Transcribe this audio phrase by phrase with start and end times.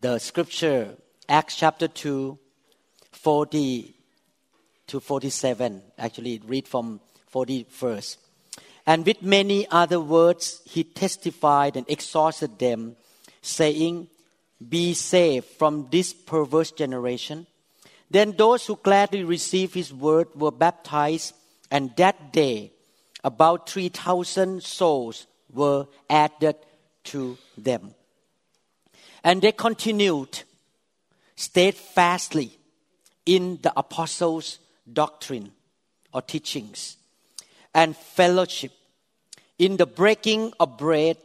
[0.00, 0.96] the scripture,
[1.28, 2.38] Acts chapter 2,
[3.12, 3.94] 40
[4.86, 5.82] to 47.
[5.98, 7.00] Actually, read from
[7.32, 8.16] 41st.
[8.86, 12.96] And with many other words, he testified and exhorted them,
[13.42, 14.08] saying,
[14.66, 17.46] Be saved from this perverse generation.
[18.10, 21.34] Then those who gladly received his word were baptized,
[21.70, 22.72] and that day
[23.22, 26.56] about 3,000 souls were added
[27.04, 27.94] to them.
[29.22, 30.42] And they continued
[31.36, 32.58] steadfastly
[33.26, 34.58] in the apostles'
[34.90, 35.52] doctrine
[36.12, 36.96] or teachings
[37.74, 38.72] and fellowship,
[39.58, 41.16] in the breaking of bread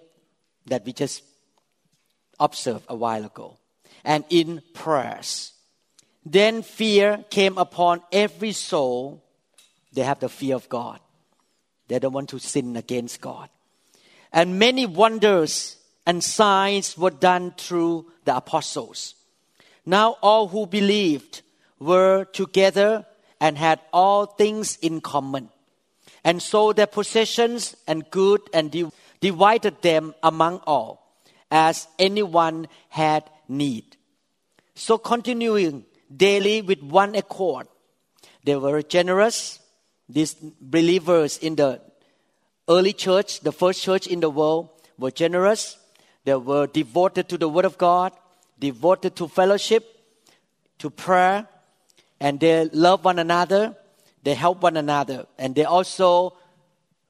[0.67, 1.23] that we just
[2.39, 3.57] observed a while ago,
[4.03, 5.53] and in prayers.
[6.25, 9.23] Then fear came upon every soul.
[9.93, 10.99] They have the fear of God.
[11.87, 13.49] They don't want to sin against God.
[14.33, 19.15] And many wonders and signs were done through the apostles.
[19.85, 21.41] Now all who believed
[21.79, 23.05] were together
[23.39, 25.49] and had all things in common,
[26.23, 31.19] and sold their possessions and good and div- divided them among all,
[31.51, 33.97] as anyone had need.
[34.73, 37.67] So continuing daily with one accord,
[38.43, 39.59] they were generous.
[40.07, 41.81] These believers in the
[42.67, 45.77] early church, the first church in the world, were generous.
[46.25, 48.11] They were devoted to the Word of God,
[48.59, 49.85] devoted to fellowship,
[50.79, 51.47] to prayer,
[52.19, 53.75] and they love one another.
[54.23, 56.35] They help one another, and they also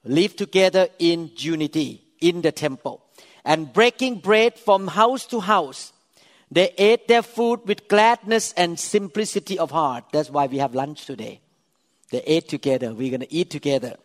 [0.03, 3.03] live together in unity in the temple.
[3.45, 5.93] And breaking bread from house to house,
[6.51, 10.05] they ate their food with gladness and simplicity of heart.
[10.11, 11.39] That's why we have lunch today.
[12.11, 12.93] They ate together.
[12.93, 13.95] We're going to eat together.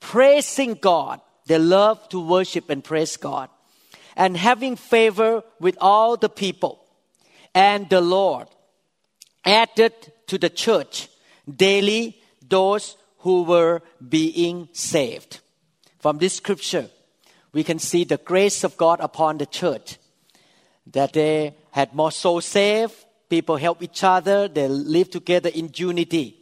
[0.00, 1.20] Praising God.
[1.46, 3.50] They love to worship and praise God.
[4.16, 6.84] And having favor with all the people.
[7.54, 8.48] And the Lord
[9.44, 9.92] added
[10.26, 11.08] to the church
[11.48, 15.40] daily those who were being saved.
[15.98, 16.88] From this scripture,
[17.52, 19.98] we can see the grace of God upon the church.
[20.92, 22.94] That they had more souls saved,
[23.30, 26.36] people help each other, they live together in unity.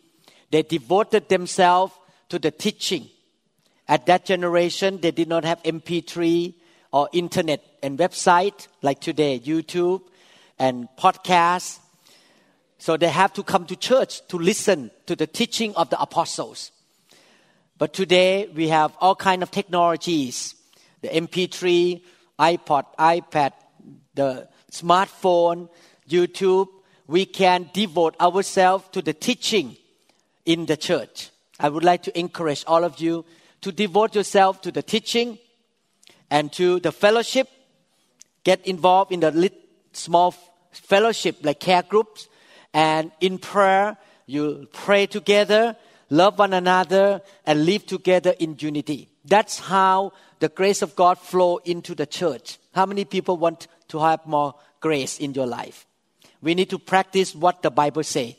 [0.51, 1.93] They devoted themselves
[2.29, 3.09] to the teaching.
[3.87, 6.55] At that generation, they did not have MP3
[6.93, 10.03] or internet and website like today, YouTube
[10.59, 11.79] and podcasts.
[12.79, 16.71] So they have to come to church to listen to the teaching of the apostles.
[17.79, 20.55] But today we have all kind of technologies,
[21.01, 22.03] the MP3,
[22.39, 23.53] iPod, iPad,
[24.15, 25.69] the smartphone,
[26.09, 26.69] YouTube.
[27.07, 29.77] We can devote ourselves to the teaching
[30.45, 31.31] in the church.
[31.59, 33.25] I would like to encourage all of you
[33.63, 35.39] to devote yourself to the teaching
[36.33, 37.49] and to the fellowship.
[38.43, 39.55] Get involved in the lit,
[39.93, 40.35] small
[40.73, 42.29] fellowship like care groups
[42.73, 45.77] and in prayer you pray together,
[46.09, 49.11] love one another, and live together in unity.
[49.27, 52.59] That's how the grace of God flow into the church.
[52.75, 55.87] How many people want to have more grace in your life?
[56.41, 58.35] We need to practice what the Bible says.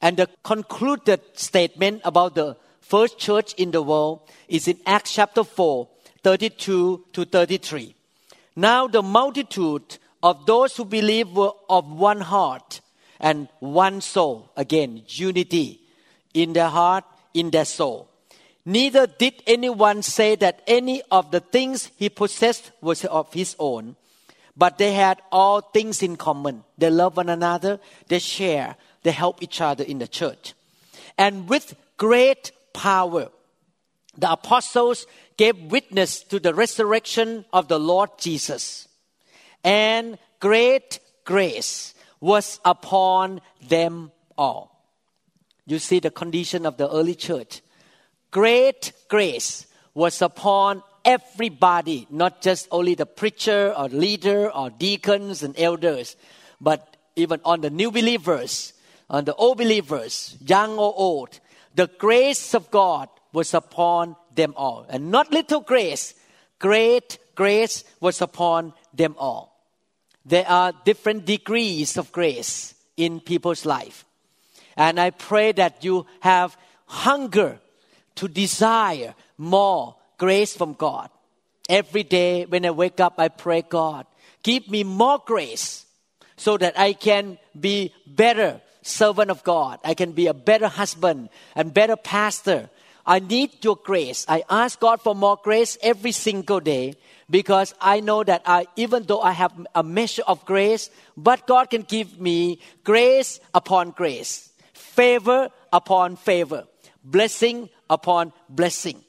[0.00, 5.42] And the concluded statement about the first church in the world is in Acts chapter
[5.44, 5.88] 4,
[6.22, 7.94] 32 to 33.
[8.56, 12.80] Now the multitude of those who believe were of one heart
[13.18, 14.50] and one soul.
[14.56, 15.80] Again, unity
[16.34, 18.08] in their heart, in their soul.
[18.64, 23.96] Neither did anyone say that any of the things he possessed was of his own,
[24.56, 26.62] but they had all things in common.
[26.78, 30.54] They love one another, they share, they help each other in the church.
[31.18, 33.30] And with great power,
[34.16, 35.06] the apostles
[35.36, 38.88] gave witness to the resurrection of the Lord Jesus.
[39.64, 44.72] And great grace was upon them all.
[45.66, 47.62] You see the condition of the early church.
[48.30, 55.58] Great grace was upon everybody, not just only the preacher or leader or deacons and
[55.58, 56.16] elders,
[56.60, 58.72] but even on the new believers,
[59.10, 61.40] on the old believers, young or old.
[61.74, 64.86] The grace of God was upon them all.
[64.88, 66.14] And not little grace,
[66.58, 69.52] great grace was upon them all.
[70.24, 74.04] there are different degrees of grace in people's life.
[74.76, 76.56] And I pray that you have
[76.86, 77.58] hunger
[78.16, 81.10] to desire more grace from God.
[81.68, 84.06] Every day when I wake up, I pray, God,
[84.42, 85.86] give me more grace
[86.36, 89.78] so that I can be better servant of God.
[89.84, 92.68] I can be a better husband and better pastor.
[93.06, 94.24] I need your grace.
[94.28, 96.94] I ask God for more grace every single day
[97.28, 101.70] because I know that I, even though I have a measure of grace, but God
[101.70, 106.64] can give me grace upon grace, favor upon favor,
[107.02, 109.02] blessing upon blessing.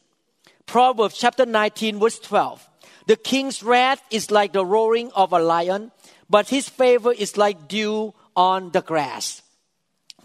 [0.65, 2.67] Proverbs chapter 19, verse 12.
[3.05, 5.91] The king's wrath is like the roaring of a lion,
[6.29, 9.42] but his favor is like dew on the grass.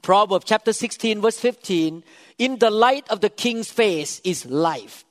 [0.03, 2.03] Proverbs chapter 16, verse 15.
[2.39, 5.05] In the light of the king's face is life,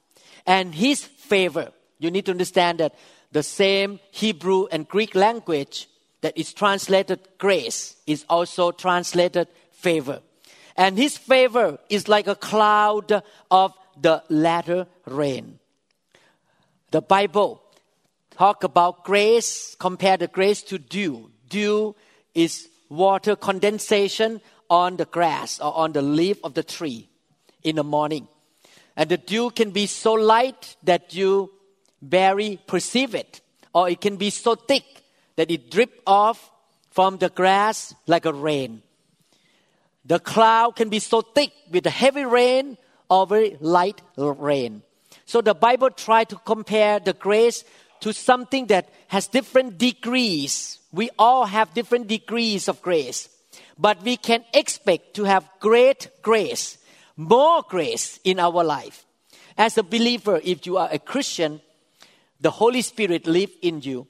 [0.46, 1.72] and his favor.
[2.00, 2.96] You need to understand that
[3.32, 5.90] the same Hebrew and Greek language
[6.22, 10.22] that is translated grace is also translated favor.
[10.76, 15.60] And his favor is like a cloud of the latter rain.
[16.92, 17.62] The Bible
[18.32, 21.32] talk about grace, compare the grace to dew.
[21.50, 21.96] Dew
[22.34, 27.10] is water condensation on the grass or on the leaf of the tree
[27.64, 28.28] in the morning.
[28.96, 31.52] And the dew can be so light that you
[32.02, 33.42] barely perceive it,
[33.74, 34.84] or it can be so thick
[35.36, 36.52] that it drip off
[36.92, 38.82] from the grass like a rain.
[40.06, 42.78] The cloud can be so thick with the heavy rain
[43.10, 44.82] or very light rain.
[45.26, 47.64] So the Bible tries to compare the grace
[48.00, 50.80] to something that has different degrees.
[50.92, 53.30] We all have different degrees of grace,
[53.78, 56.78] but we can expect to have great grace,
[57.16, 59.06] more grace in our life.
[59.58, 61.62] As a believer, if you are a Christian,
[62.40, 64.08] the Holy Spirit lives in you.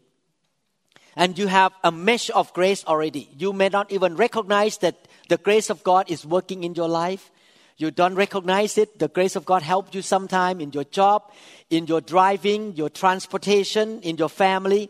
[1.16, 3.30] And you have a measure of grace already.
[3.38, 7.32] You may not even recognize that the grace of God is working in your life.
[7.78, 9.00] You don't recognize it.
[9.00, 11.24] The grace of God helped you sometime in your job,
[11.70, 14.90] in your driving, your transportation, in your family.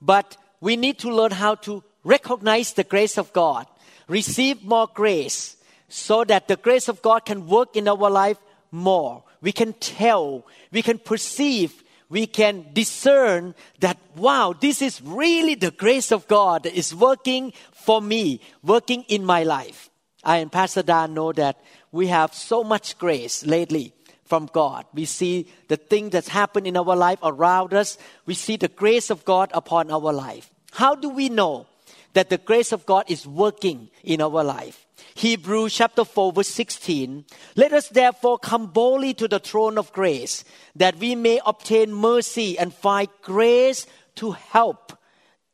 [0.00, 3.66] But we need to learn how to recognize the grace of God,
[4.08, 5.56] receive more grace,
[5.88, 8.38] so that the grace of God can work in our life
[8.70, 9.24] more.
[9.40, 15.70] We can tell, we can perceive, we can discern that, wow, this is really the
[15.70, 19.90] grace of God that is working for me, working in my life.
[20.24, 21.60] I and Pastor Dan know that
[21.90, 23.92] we have so much grace lately
[24.24, 24.86] from God.
[24.94, 27.98] We see the thing that's happened in our life around us.
[28.24, 30.50] We see the grace of God upon our life.
[30.70, 31.66] How do we know
[32.14, 34.86] that the grace of God is working in our life?
[35.14, 37.24] Hebrews chapter 4 verse 16.
[37.56, 40.44] Let us therefore come boldly to the throne of grace
[40.76, 43.86] that we may obtain mercy and find grace
[44.16, 44.98] to help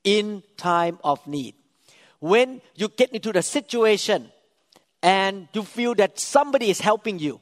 [0.05, 1.55] in time of need.
[2.21, 4.31] When you get into the situation
[5.03, 7.41] and you feel that somebody is helping you,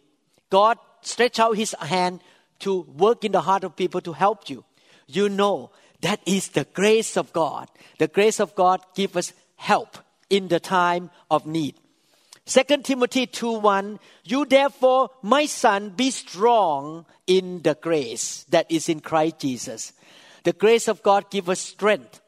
[0.51, 2.21] God stretch out his hand
[2.61, 4.65] to work in the heart of people to help you.
[5.07, 5.71] You know
[6.01, 7.69] that is the grace of God.
[7.99, 9.99] The grace of God gives us help
[10.29, 11.77] in the time of need.
[12.47, 18.89] 2 Timothy 2 1 You therefore, my son, be strong in the grace that is
[18.89, 19.93] in Christ Jesus.
[20.45, 22.21] The grace of God gives us strength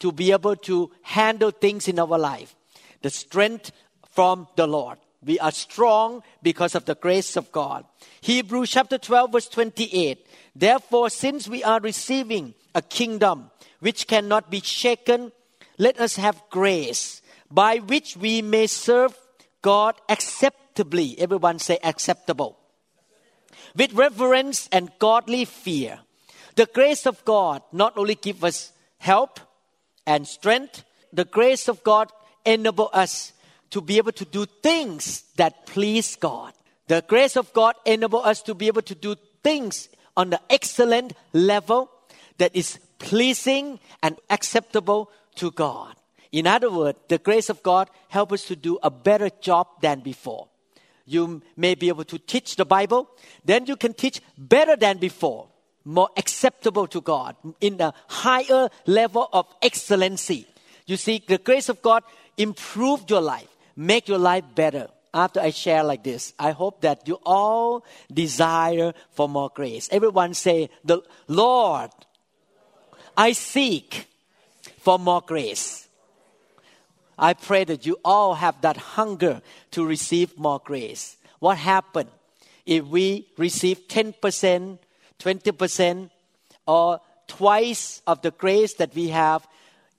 [0.00, 2.56] to be able to handle things in our life.
[3.02, 3.70] The strength
[4.10, 4.98] from the Lord.
[5.24, 7.84] We are strong because of the grace of God.
[8.20, 10.26] Hebrews chapter 12, verse 28.
[10.56, 13.50] Therefore, since we are receiving a kingdom
[13.80, 15.32] which cannot be shaken,
[15.78, 19.16] let us have grace by which we may serve
[19.60, 21.18] God acceptably.
[21.18, 22.58] Everyone say acceptable.
[23.76, 26.00] With reverence and godly fear.
[26.56, 29.40] The grace of God not only give us help
[30.06, 32.10] and strength, the grace of God
[32.44, 33.32] enable us
[33.70, 36.52] to be able to do things that please God.
[36.88, 41.14] The grace of God enable us to be able to do things on the excellent
[41.32, 41.90] level
[42.38, 45.94] that is pleasing and acceptable to God.
[46.30, 50.00] In other words, the grace of God helps us to do a better job than
[50.00, 50.48] before.
[51.04, 53.10] You may be able to teach the Bible,
[53.44, 55.48] then you can teach better than before,
[55.84, 60.46] more acceptable to God, in a higher level of excellency.
[60.86, 62.02] You see, the grace of God
[62.38, 64.88] improved your life, make your life better.
[65.12, 69.88] After I share like this, I hope that you all desire for more grace.
[69.92, 71.90] Everyone say, "The Lord,
[73.16, 74.08] I seek
[74.78, 75.88] for more grace."
[77.18, 79.42] I pray that you all have that hunger
[79.72, 81.16] to receive more grace.
[81.38, 82.10] What happened
[82.66, 84.78] if we receive 10%,
[85.18, 86.10] 20%,
[86.66, 89.46] or twice of the grace that we have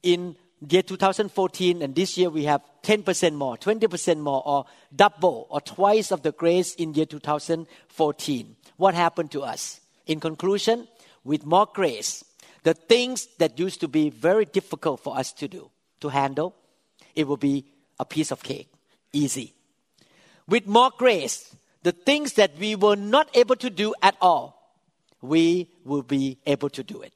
[0.01, 0.36] in
[0.70, 4.65] year 2014 and this year we have 10% more, 20% more, or
[4.96, 8.55] double or twice of the grace in year 2014.
[8.77, 9.82] What happened to us?
[10.05, 10.88] In conclusion,
[11.24, 12.24] with more grace,
[12.63, 16.55] the things that used to be very difficult for us to do, to handle,
[17.15, 17.65] it will be
[18.00, 18.70] a piece of cake,
[19.12, 19.53] easy.
[20.48, 24.75] With more grace, the things that we were not able to do at all,
[25.22, 27.13] we will be able to do it.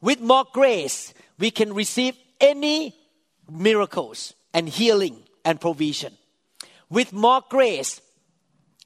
[0.00, 2.94] With more grace, we can receive any
[3.50, 6.16] miracles and healing and provision.
[6.88, 8.00] With more grace,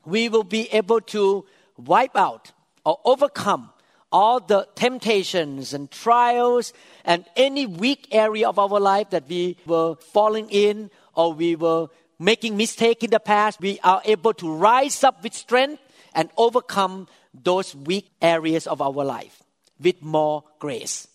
[0.05, 1.47] we will be able to
[1.77, 2.53] wipe out
[2.85, 3.71] or overcome
[4.15, 6.73] all the temptations and trials
[7.05, 11.89] and any weak area of our life that we were falling in or we were
[12.21, 15.83] making mistake in the past we are able to rise up with strength
[16.15, 19.43] and overcome those weak areas of our life
[19.81, 21.09] with more grace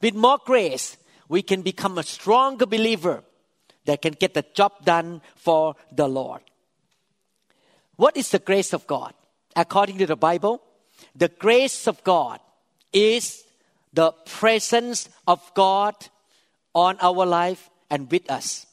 [0.00, 0.96] with more grace
[1.28, 3.22] we can become a stronger believer
[3.84, 6.42] that can get the job done for the Lord.
[7.96, 9.14] What is the grace of God?
[9.54, 10.62] According to the Bible,
[11.14, 12.40] the grace of God
[12.92, 13.44] is
[13.92, 15.94] the presence of God
[16.74, 18.66] on our life and with us.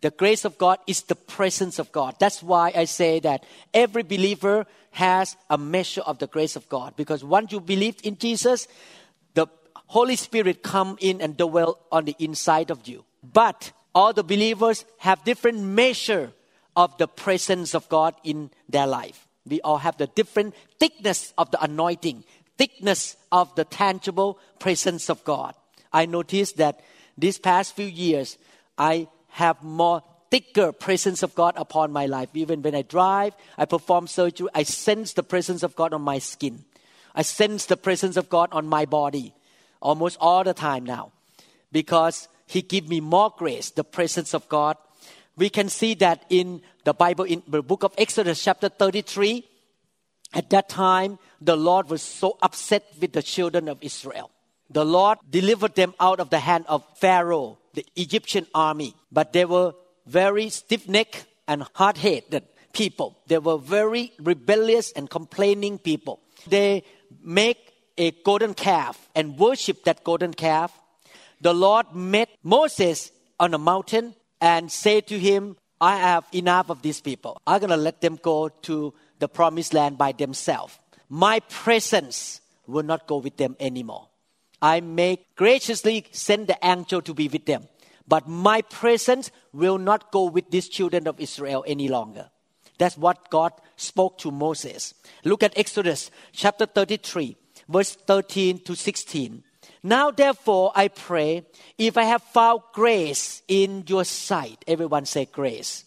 [0.00, 2.16] The grace of God is the presence of God.
[2.18, 6.94] That's why I say that every believer has a measure of the grace of God.
[6.96, 8.68] Because once you believe in Jesus,
[9.34, 9.46] the
[9.86, 13.04] Holy Spirit come in and dwell on the inside of you.
[13.22, 16.32] But all the believers have different measure
[16.76, 19.25] of the presence of God in their life.
[19.46, 22.24] We all have the different thickness of the anointing,
[22.58, 25.54] thickness of the tangible presence of God.
[25.92, 26.80] I noticed that
[27.16, 28.38] these past few years,
[28.76, 32.30] I have more thicker presence of God upon my life.
[32.34, 36.18] Even when I drive, I perform surgery, I sense the presence of God on my
[36.18, 36.64] skin.
[37.14, 39.32] I sense the presence of God on my body
[39.80, 41.12] almost all the time now
[41.72, 44.76] because he give me more grace, the presence of God.
[45.36, 49.44] We can see that in the Bible, in the book of Exodus, chapter 33.
[50.32, 54.30] At that time, the Lord was so upset with the children of Israel.
[54.70, 58.94] The Lord delivered them out of the hand of Pharaoh, the Egyptian army.
[59.12, 59.74] But they were
[60.06, 63.16] very stiff necked and hard headed people.
[63.26, 66.20] They were very rebellious and complaining people.
[66.46, 66.82] They
[67.22, 70.72] make a golden calf and worship that golden calf
[71.40, 76.82] the Lord met Moses on a mountain and say to him, I have enough of
[76.82, 77.40] these people.
[77.46, 80.78] I'm going to let them go to the promised land by themselves.
[81.08, 84.08] My presence will not go with them anymore.
[84.60, 87.68] I may graciously send the angel to be with them,
[88.08, 92.30] but my presence will not go with these children of Israel any longer.
[92.78, 94.94] That's what God spoke to Moses.
[95.24, 97.36] Look at Exodus chapter 33,
[97.68, 99.42] verse 13 to 16.
[99.86, 101.46] Now, therefore, I pray,
[101.78, 105.84] if I have found grace in your sight, everyone say grace.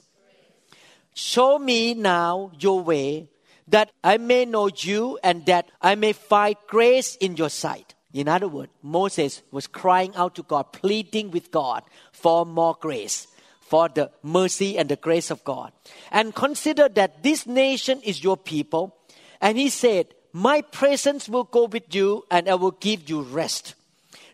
[1.13, 3.27] Show me now your way,
[3.67, 7.93] that I may know you and that I may find grace in your sight.
[8.13, 13.27] In other words, Moses was crying out to God, pleading with God for more grace,
[13.59, 15.73] for the mercy and the grace of God.
[16.09, 18.95] And consider that this nation is your people.
[19.41, 23.75] And he said, My presence will go with you and I will give you rest.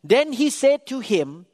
[0.05, 1.47] Then he said to him,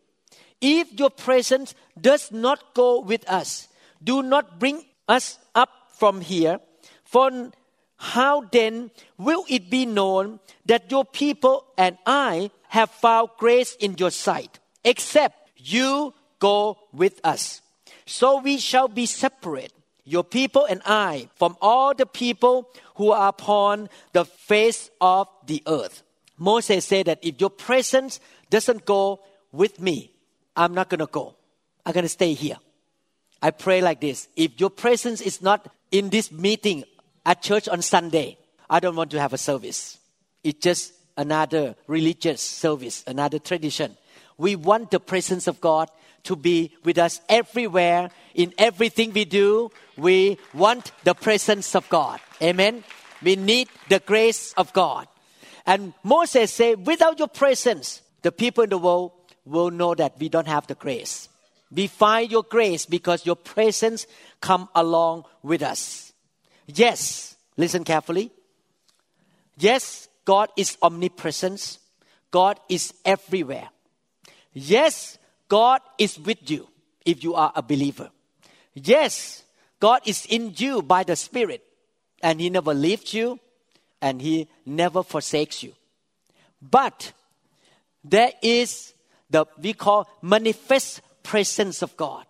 [0.59, 3.69] If your presence does not go with us,
[4.03, 6.59] do not bring us up from here.
[7.05, 7.51] For
[7.95, 13.95] how then will it be known that your people and I have found grace in
[13.97, 17.61] your sight, except you go with us?
[18.05, 19.71] So we shall be separate,
[20.03, 25.63] your people and I, from all the people who are upon the face of the
[25.67, 26.03] earth.
[26.41, 28.19] Moses said that if your presence
[28.51, 30.13] doesn't go with me,
[30.55, 31.35] I'm not going to go.
[31.85, 32.57] I'm going to stay here.
[33.41, 34.27] I pray like this.
[34.35, 36.83] If your presence is not in this meeting
[37.25, 38.37] at church on Sunday,
[38.69, 39.97] I don't want to have a service.
[40.43, 43.97] It's just another religious service, another tradition.
[44.37, 45.89] We want the presence of God
[46.23, 49.71] to be with us everywhere, in everything we do.
[49.97, 52.19] We want the presence of God.
[52.41, 52.83] Amen.
[53.23, 55.07] We need the grace of God.
[55.65, 59.11] And Moses said, without your presence, the people in the world
[59.45, 61.29] will know that we don't have the grace.
[61.71, 64.05] We find your grace because your presence
[64.41, 66.13] come along with us.
[66.67, 68.31] Yes, listen carefully.
[69.57, 71.79] Yes, God is omnipresent.
[72.29, 73.69] God is everywhere.
[74.53, 76.67] Yes, God is with you
[77.05, 78.09] if you are a believer.
[78.73, 79.43] Yes,
[79.79, 81.63] God is in you by the Spirit
[82.21, 83.39] and He never leaves you
[84.01, 85.73] and He never forsakes you.
[86.61, 87.13] But
[88.03, 88.93] there is
[89.29, 92.25] the we call manifest presence of God.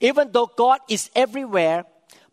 [0.00, 1.84] Even though God is everywhere,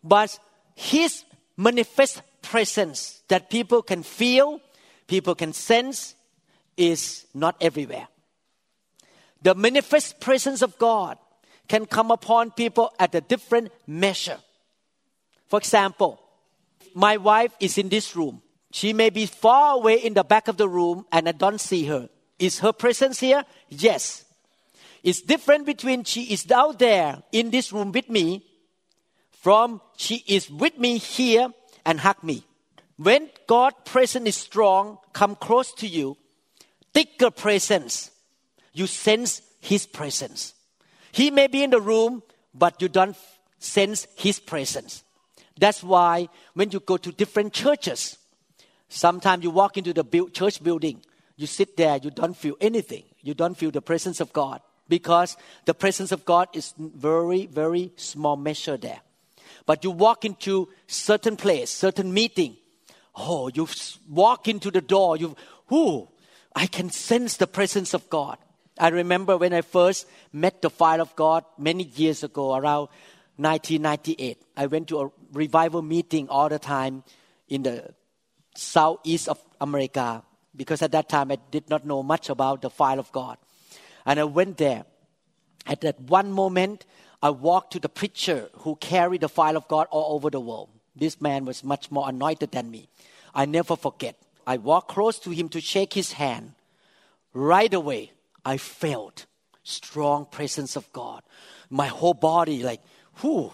[0.02, 0.38] but
[0.74, 1.24] His
[1.56, 4.60] manifest presence that people can feel,
[5.06, 6.14] people can sense,
[6.76, 8.08] is not everywhere.
[9.42, 11.18] The manifest presence of God
[11.68, 14.38] can come upon people at a different measure.
[15.48, 16.20] For example,
[16.94, 18.42] my wife is in this room.
[18.72, 21.84] She may be far away in the back of the room and I don't see
[21.86, 22.08] her.
[22.38, 23.44] Is her presence here?
[23.68, 24.24] Yes.
[25.02, 28.44] It's different between she is down there in this room with me
[29.30, 31.52] from she is with me here
[31.84, 32.44] and hug me.
[32.96, 36.16] When God presence is strong, come close to you,
[36.92, 38.10] thicker presence,
[38.72, 40.54] you sense His presence.
[41.12, 43.16] He may be in the room, but you don't
[43.58, 45.04] sense His presence.
[45.58, 48.18] That's why when you go to different churches,
[48.88, 51.02] sometimes you walk into the church building,
[51.36, 53.04] you sit there, you don't feel anything.
[53.22, 57.92] You don't feel the presence of God because the presence of God is very, very
[57.96, 59.00] small measure there.
[59.66, 62.56] But you walk into certain place, certain meeting.
[63.14, 63.68] Oh, you
[64.08, 65.16] walk into the door.
[65.16, 65.36] You,
[65.68, 66.08] whoo,
[66.54, 68.38] I can sense the presence of God.
[68.78, 72.88] I remember when I first met the fire of God many years ago, around
[73.36, 74.40] 1998.
[74.56, 77.02] I went to a revival meeting all the time
[77.48, 77.92] in the
[78.54, 80.22] southeast of America
[80.56, 83.38] because at that time I did not know much about the fire of God.
[84.04, 84.84] And I went there.
[85.66, 86.86] At that one moment,
[87.22, 90.68] I walked to the preacher who carried the fire of God all over the world.
[90.94, 92.88] This man was much more anointed than me.
[93.34, 94.16] I never forget.
[94.46, 96.52] I walked close to him to shake his hand.
[97.34, 98.12] Right away,
[98.44, 99.26] I felt
[99.64, 101.22] strong presence of God.
[101.68, 102.80] My whole body, like,
[103.22, 103.52] whoo,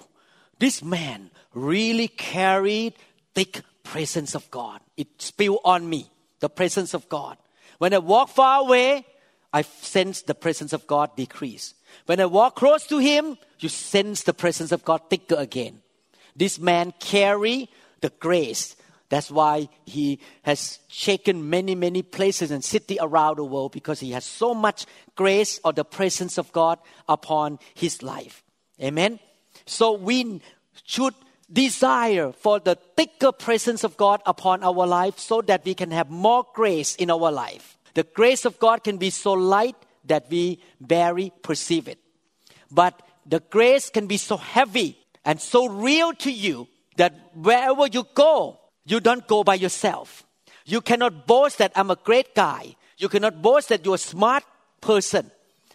[0.58, 2.94] this man really carried
[3.34, 4.80] thick presence of God.
[4.96, 6.10] It spilled on me,
[6.42, 7.38] the presence of God.
[7.78, 9.06] When I walk far away,
[9.52, 11.72] I sense the presence of God decrease.
[12.06, 15.80] When I walk close to him, you sense the presence of God thicker again.
[16.34, 18.74] This man carry the grace.
[19.08, 24.10] That's why he has shaken many, many places and city around the world because he
[24.10, 28.42] has so much grace or the presence of God upon his life.
[28.82, 29.20] Amen.
[29.64, 30.40] So we
[30.82, 31.14] should
[31.52, 36.10] desire for the thicker presence of God upon our life so that we can have
[36.10, 37.76] more grace in our life.
[37.94, 41.98] The grace of God can be so light that we barely perceive it.
[42.70, 48.06] But the grace can be so heavy and so real to you that wherever you
[48.14, 50.24] go, you don't go by yourself.
[50.64, 52.76] You cannot boast that I'm a great guy.
[52.98, 54.44] You cannot boast that you're a smart
[54.80, 55.30] person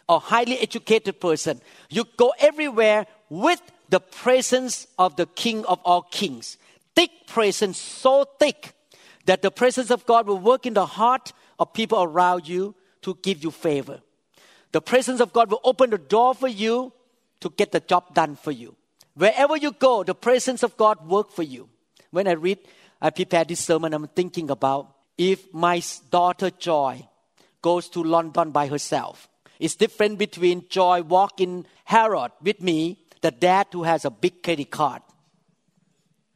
[0.10, 1.62] or highly educated person.
[1.90, 6.58] You go everywhere with the presence of the King of all kings.
[6.96, 8.74] Thick presence, so thick
[9.26, 13.18] that the presence of God will work in the heart of people around you to
[13.22, 14.00] give you favor.
[14.72, 16.92] The presence of God will open the door for you
[17.40, 18.76] to get the job done for you.
[19.16, 21.70] Wherever you go, the presence of God work for you.
[22.12, 22.60] When I read,
[23.02, 27.08] I prepare this sermon, I'm thinking about if my daughter Joy
[27.62, 29.28] goes to London by herself.
[29.60, 34.72] It's different between Joy walking Harrod with me the dad who has a big credit
[34.72, 35.02] card.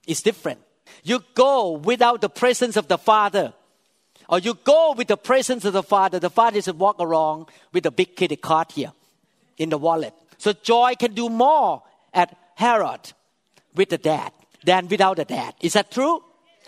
[0.06, 0.60] It's different.
[1.04, 3.54] You go without the presence of the father,
[4.28, 6.20] or you go with the presence of the father.
[6.20, 8.92] The father is walk around with a big credit card here
[9.58, 10.14] in the wallet.
[10.38, 11.82] So joy can do more
[12.14, 13.14] at Harrod
[13.74, 14.34] with the dad
[14.66, 15.54] than without the dad.
[15.62, 16.22] Is that true?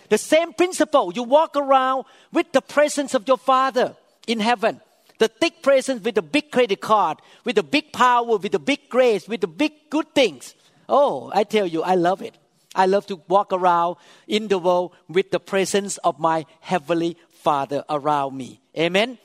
[0.07, 1.11] The same principle.
[1.13, 4.79] You walk around with the presence of your father in heaven
[5.19, 8.89] the thick presence with the big credit card, with the big power, with the big
[8.89, 10.55] grace, with the big good things.
[10.89, 12.37] Oh, I tell you, I love it.
[12.75, 13.97] I love to walk around
[14.27, 18.61] in the world with the presence of my heavenly Father around me.
[18.77, 19.17] Amen.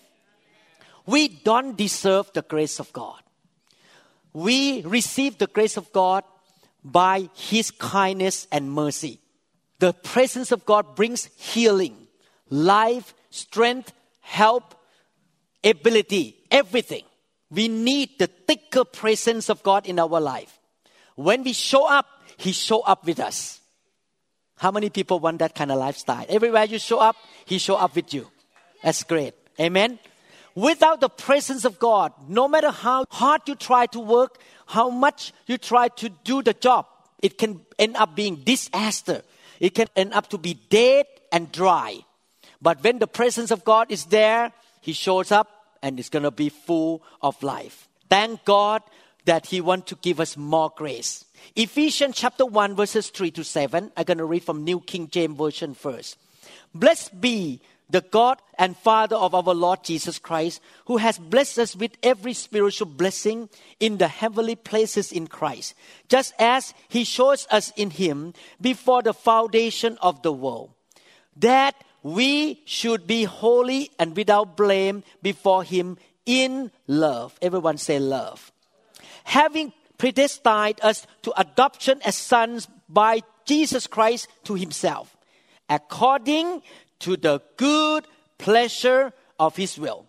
[1.07, 3.22] We don't deserve the grace of God.
[4.35, 6.24] We receive the grace of God
[6.85, 9.20] by His kindness and mercy.
[9.79, 11.96] The presence of God brings healing,
[12.51, 14.74] life, strength, help,
[15.64, 17.03] ability, everything.
[17.51, 20.59] We need the thicker presence of God in our life.
[21.14, 23.61] When we show up, He show up with us.
[24.57, 26.27] How many people want that kind of lifestyle?
[26.29, 27.16] Everywhere you show up,
[27.47, 28.29] He show up with you.
[28.83, 29.35] That's great.
[29.61, 29.99] Amen.
[30.55, 35.33] Without the presence of God, no matter how hard you try to work, how much
[35.47, 36.87] you try to do the job,
[37.23, 39.23] it can end up being disaster.
[39.61, 42.01] It can end up to be dead and dry.
[42.61, 45.49] But when the presence of God is there, he shows up
[45.83, 47.88] and it's going to be full of life.
[48.09, 48.83] Thank God
[49.25, 51.25] that He wants to give us more grace.
[51.55, 53.93] Ephesians chapter 1, verses 3 to 7.
[53.97, 56.17] I'm going to read from New King James Version first.
[56.75, 57.61] Blessed be
[57.91, 62.35] the God and Father of our Lord Jesus Christ, who has blessed us with every
[62.35, 63.49] spiritual blessing
[63.81, 65.75] in the heavenly places in Christ,
[66.09, 70.71] just as He shows us in Him before the foundation of the world,
[71.37, 71.75] that
[72.14, 77.38] we should be holy and without blame before Him in love.
[77.42, 78.51] Everyone say love.
[79.25, 85.16] Having predestined us to adoption as sons by Jesus Christ to Himself,
[85.68, 86.62] according
[87.01, 88.07] to the good
[88.38, 90.07] pleasure of his will,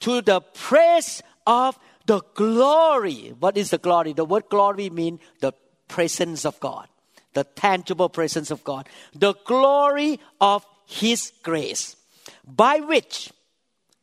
[0.00, 3.34] to the praise of the glory.
[3.38, 4.12] What is the glory?
[4.12, 5.52] The word glory means the
[5.88, 6.88] presence of God,
[7.34, 11.96] the tangible presence of God, the glory of his grace,
[12.46, 13.32] by which,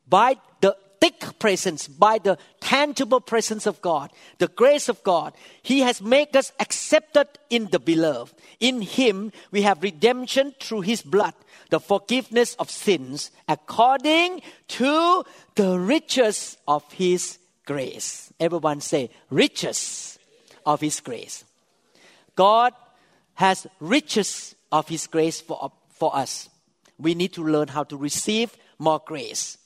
[0.08, 5.80] by the thick presence, by the tangible presence of God, the grace of God, He
[5.82, 8.34] has made us accepted in the beloved.
[8.60, 11.34] In Him we have redemption through His blood,
[11.72, 14.41] the forgiveness of sins, according
[14.80, 18.32] to the riches of His grace.
[18.39, 20.20] Everyone say, riches
[20.65, 21.44] of His grace.
[22.36, 22.74] God
[23.34, 26.48] has riches of His grace for, for us.
[27.02, 29.58] We need to learn how to receive more grace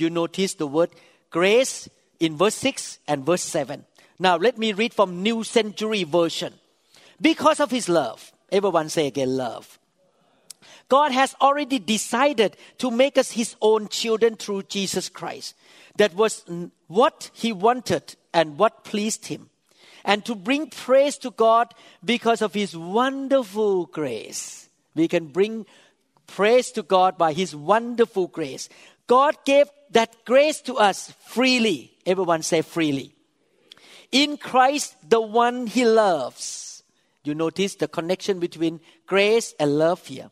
[0.00, 0.90] you notice the word
[1.30, 3.84] grace in verse 6 and verse 7.
[4.18, 6.54] Now let me read from New Century Version.
[7.20, 9.78] Because of his love, everyone say again, love.
[10.88, 15.54] God has already decided to make us his own children through Jesus Christ.
[15.96, 16.44] That was
[16.88, 19.50] what he wanted and what pleased him.
[20.04, 21.74] And to bring praise to God
[22.04, 24.68] because of his wonderful grace.
[24.94, 25.66] We can bring
[26.30, 28.68] praise to God by his wonderful grace.
[29.06, 31.92] God gave that grace to us freely.
[32.06, 33.14] Everyone say freely.
[34.12, 36.84] In Christ, the one he loves.
[37.24, 40.30] You notice the connection between grace and love here.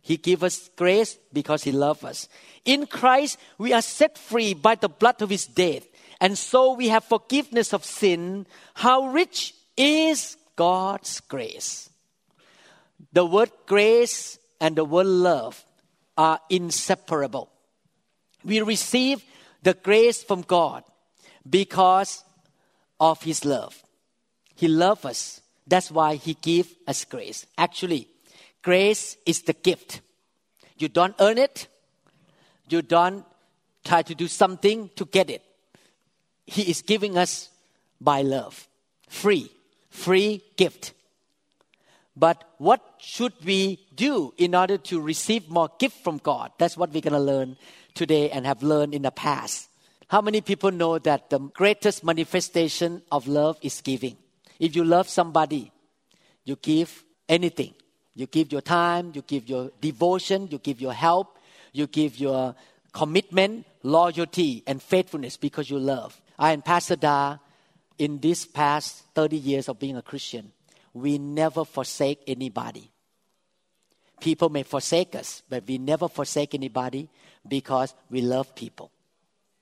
[0.00, 2.28] He gave us grace because he loves us.
[2.64, 5.86] In Christ, we are set free by the blood of his death.
[6.20, 8.46] And so we have forgiveness of sin.
[8.74, 11.90] How rich is God's grace?
[13.12, 15.64] The word grace and the word love
[16.16, 17.50] are inseparable.
[18.44, 19.22] We receive
[19.62, 20.84] the grace from God
[21.48, 22.22] because
[23.00, 23.82] of His love.
[24.54, 25.40] He loves us.
[25.66, 27.44] That's why He gives us grace.
[27.58, 28.08] Actually,
[28.62, 30.00] grace is the gift.
[30.78, 31.66] You don't earn it.
[32.68, 33.24] You don't
[33.84, 35.42] try to do something to get it.
[36.46, 37.50] He is giving us
[38.00, 38.68] by love.
[39.08, 39.50] Free.
[39.90, 40.92] Free gift.
[42.16, 46.52] But what should we do in order to receive more gift from God?
[46.58, 47.56] That's what we're going to learn
[47.94, 49.68] today and have learned in the past.
[50.08, 54.16] How many people know that the greatest manifestation of love is giving?
[54.58, 55.72] If you love somebody,
[56.44, 57.74] you give anything.
[58.14, 61.38] You give your time, you give your devotion, you give your help,
[61.72, 62.54] you give your
[62.92, 66.20] commitment, loyalty, and faithfulness because you love.
[66.38, 67.38] I and Pastor Da,
[67.98, 70.52] in this past 30 years of being a Christian,
[70.94, 72.90] we never forsake anybody.
[74.20, 77.08] People may forsake us, but we never forsake anybody
[77.46, 78.90] because we love people.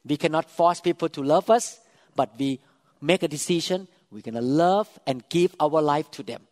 [0.05, 1.81] We cannot force people to love us,
[2.15, 2.61] but we
[3.01, 3.89] make a decision.
[4.11, 6.43] We're going to love and give our life to them.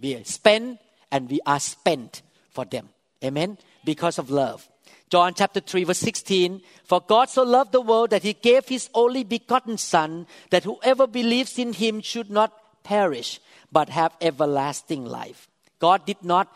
[0.00, 0.78] We spend
[1.10, 2.88] and we are spent for them.
[3.22, 3.58] Amen?
[3.84, 4.66] Because of love.
[5.10, 8.88] John chapter 3, verse 16 For God so loved the world that he gave his
[8.94, 13.40] only begotten Son, that whoever believes in him should not perish,
[13.72, 15.48] but have everlasting life.
[15.78, 16.54] God did not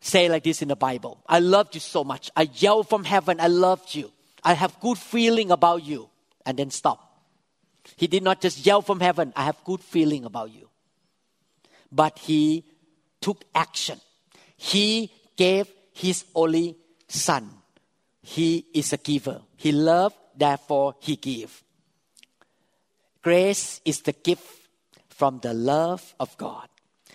[0.00, 2.30] say like this in the Bible I loved you so much.
[2.36, 4.10] I yelled from heaven, I loved you.
[4.42, 6.08] I have good feeling about you.
[6.46, 7.22] And then stop.
[7.96, 10.68] He did not just yell from heaven, I have good feeling about you.
[11.92, 12.64] But he
[13.20, 14.00] took action.
[14.56, 16.76] He gave his only
[17.08, 17.50] son.
[18.22, 19.42] He is a giver.
[19.56, 21.62] He loved, therefore he gave.
[23.22, 24.46] Grace is the gift
[25.20, 26.66] from the love of God.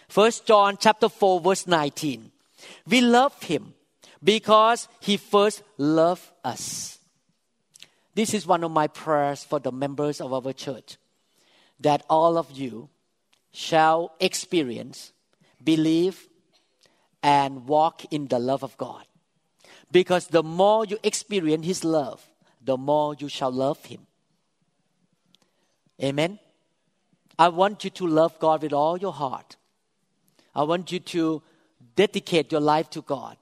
[0.07, 2.31] First John chapter 4 verse 19.
[2.85, 3.73] We love him
[4.23, 6.99] because he first loved us.
[8.13, 10.97] This is one of my prayers for the members of our church
[11.79, 12.89] that all of you
[13.51, 15.11] shall experience,
[15.63, 16.27] believe,
[17.23, 19.03] and walk in the love of God.
[19.91, 22.23] Because the more you experience His love,
[22.63, 24.05] the more you shall love Him.
[26.03, 26.37] Amen.
[27.37, 29.57] I want you to love God with all your heart.
[30.53, 31.41] I want you to
[31.95, 33.37] dedicate your life to God.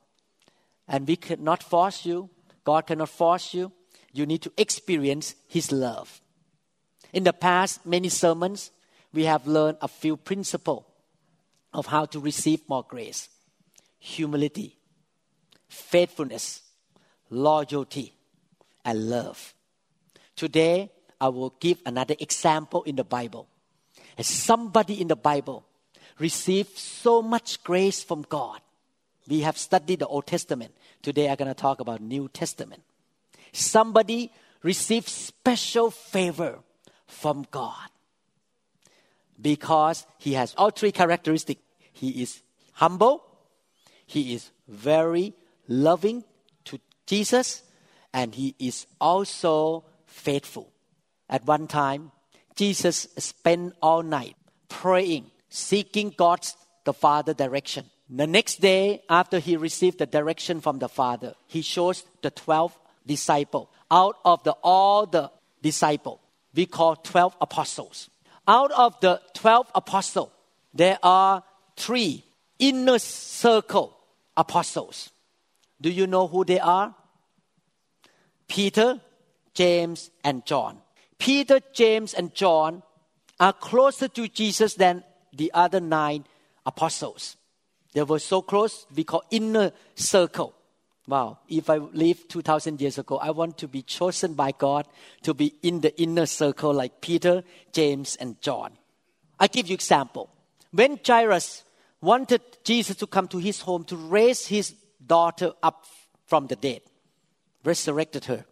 [0.87, 2.29] And we cannot force you,
[2.63, 3.71] God cannot force you.
[4.11, 6.21] You need to experience His love.
[7.13, 8.71] In the past, many sermons,
[9.13, 10.83] we have learned a few principles
[11.73, 13.29] of how to receive more grace
[13.99, 14.77] humility,
[15.69, 16.61] faithfulness,
[17.29, 18.13] loyalty,
[18.83, 19.53] and love.
[20.35, 23.47] Today, I will give another example in the Bible.
[24.17, 25.65] As somebody in the Bible
[26.19, 28.59] received so much grace from God.
[29.27, 30.73] We have studied the Old Testament.
[31.01, 32.83] Today, I'm going to talk about New Testament.
[33.51, 36.59] Somebody received special favor
[37.07, 37.89] from God
[39.41, 41.61] because he has all three characteristics.
[41.91, 42.41] He is
[42.73, 43.23] humble,
[44.05, 45.33] he is very
[45.67, 46.23] loving
[46.65, 47.63] to Jesus,
[48.13, 50.71] and he is also faithful.
[51.29, 52.11] At one time,
[52.55, 54.35] Jesus spent all night
[54.69, 57.85] praying, seeking God's the Father direction.
[58.09, 62.77] The next day, after he received the direction from the Father, he chose the 12
[63.05, 63.69] disciples.
[63.89, 66.19] Out of the, all the disciples,
[66.53, 68.09] we call 12 apostles.
[68.47, 70.29] Out of the 12 apostles,
[70.73, 71.43] there are
[71.75, 72.23] three
[72.59, 73.97] inner circle
[74.35, 75.09] apostles.
[75.81, 76.93] Do you know who they are?
[78.47, 79.01] Peter,
[79.53, 80.82] James, and John.
[81.17, 82.83] Peter, James, and John
[83.39, 86.25] are closer to Jesus than the other nine
[86.65, 87.37] apostles.
[87.93, 90.53] They were so close, we call inner circle.
[91.07, 94.87] Wow, if I live 2,000 years ago, I want to be chosen by God
[95.23, 98.71] to be in the inner circle like Peter, James, and John.
[99.39, 100.29] I give you example.
[100.71, 101.63] When Jairus
[101.99, 105.85] wanted Jesus to come to his home to raise his daughter up
[106.25, 106.81] from the dead,
[107.65, 108.45] resurrected her.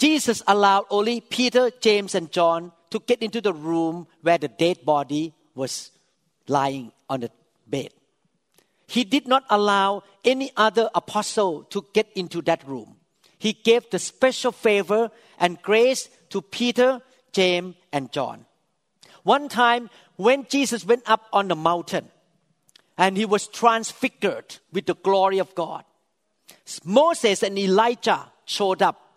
[0.00, 4.82] Jesus allowed only Peter, James, and John to get into the room where the dead
[4.84, 5.90] body was
[6.48, 7.30] lying on the
[7.66, 7.90] bed.
[8.86, 12.96] He did not allow any other apostle to get into that room.
[13.38, 18.46] He gave the special favor and grace to Peter, James, and John.
[19.22, 22.08] One time, when Jesus went up on the mountain
[22.96, 25.84] and he was transfigured with the glory of God,
[26.84, 29.09] Moses and Elijah showed up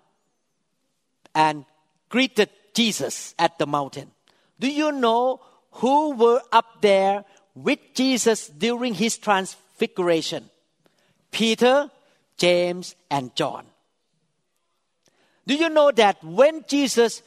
[1.33, 1.65] and
[2.09, 4.11] greeted Jesus at the mountain.
[4.59, 5.41] Do you know
[5.71, 10.49] who were up there with Jesus during his transfiguration?
[11.31, 11.89] Peter,
[12.37, 13.65] James, and John.
[15.45, 17.21] Do you know that when Jesus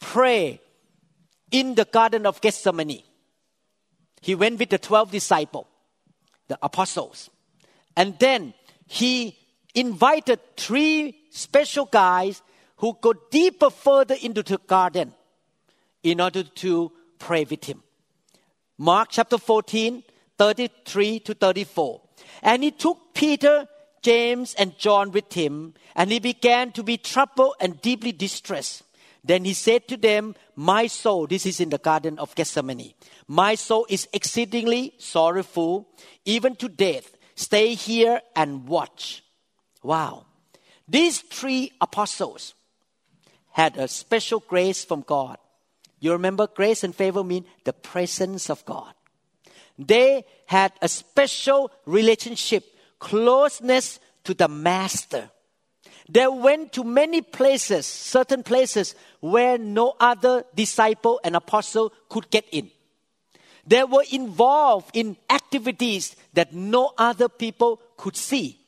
[0.00, 0.60] prayed
[1.50, 3.02] in the Garden of Gethsemane,
[4.20, 5.66] he went with the 12 disciples,
[6.48, 7.30] the apostles,
[7.96, 8.54] and then
[8.86, 9.36] he
[9.74, 12.42] invited three special guys
[12.82, 15.14] who go deeper further into the garden
[16.02, 16.90] in order to
[17.20, 17.80] pray with him.
[18.76, 20.02] Mark chapter 14,
[20.36, 22.00] 33 to 34.
[22.42, 23.68] And he took Peter,
[24.02, 28.82] James, and John with him, and he began to be troubled and deeply distressed.
[29.22, 32.94] Then he said to them, My soul, this is in the Garden of Gethsemane,
[33.28, 35.88] my soul is exceedingly sorrowful,
[36.24, 37.16] even to death.
[37.36, 39.22] Stay here and watch.
[39.84, 40.26] Wow.
[40.88, 42.54] These three apostles
[43.52, 45.38] had a special grace from God.
[46.00, 48.92] You remember grace and favor mean the presence of God.
[49.78, 52.64] They had a special relationship,
[52.98, 55.30] closeness to the Master.
[56.08, 62.44] They went to many places, certain places where no other disciple and apostle could get
[62.50, 62.70] in.
[63.66, 68.58] They were involved in activities that no other people could see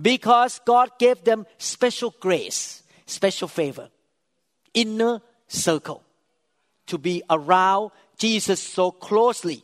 [0.00, 3.88] because God gave them special grace, special favor,
[4.74, 6.02] inner circle
[6.86, 9.62] to be around Jesus so closely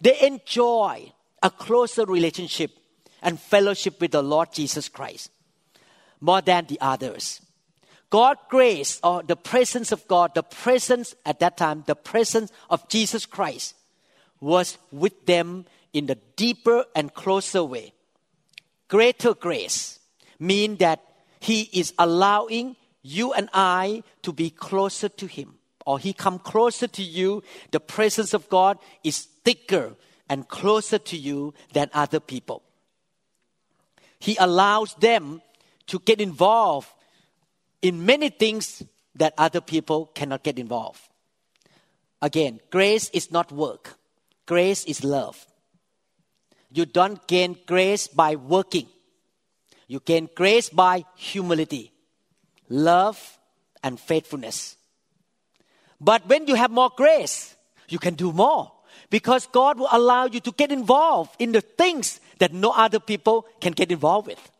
[0.00, 1.10] they enjoy
[1.42, 2.70] a closer relationship
[3.22, 5.30] and fellowship with the Lord Jesus Christ
[6.20, 7.40] more than the others.
[8.10, 12.86] God grace or the presence of God, the presence at that time, the presence of
[12.88, 13.74] Jesus Christ
[14.40, 17.94] was with them in the deeper and closer way.
[18.88, 19.98] Greater grace
[20.38, 21.02] mean that
[21.44, 26.86] he is allowing you and I to be closer to him or he come closer
[26.88, 29.94] to you, the presence of God is thicker
[30.26, 32.62] and closer to you than other people.
[34.18, 35.42] He allows them
[35.88, 36.88] to get involved
[37.82, 38.82] in many things
[39.14, 41.02] that other people cannot get involved.
[42.22, 43.98] Again, grace is not work.
[44.46, 45.46] Grace is love.
[46.72, 48.88] You don't gain grace by working.
[49.86, 51.92] You gain grace by humility,
[52.68, 53.38] love,
[53.82, 54.76] and faithfulness.
[56.00, 57.54] But when you have more grace,
[57.88, 58.72] you can do more
[59.10, 63.46] because God will allow you to get involved in the things that no other people
[63.60, 64.50] can get involved with.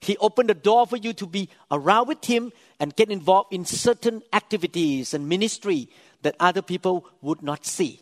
[0.00, 3.64] He opened the door for you to be around with Him and get involved in
[3.64, 5.88] certain activities and ministry
[6.22, 8.00] that other people would not see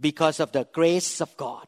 [0.00, 1.66] because of the grace of God.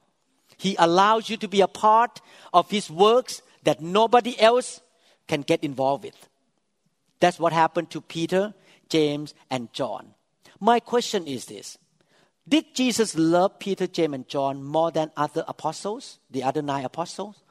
[0.56, 2.20] He allows you to be a part
[2.52, 4.80] of His works that nobody else
[5.26, 6.28] can get involved with.
[7.20, 8.54] That's what happened to Peter,
[8.88, 10.14] James, and John.
[10.60, 11.78] My question is this
[12.48, 17.42] Did Jesus love Peter, James, and John more than other apostles, the other nine apostles?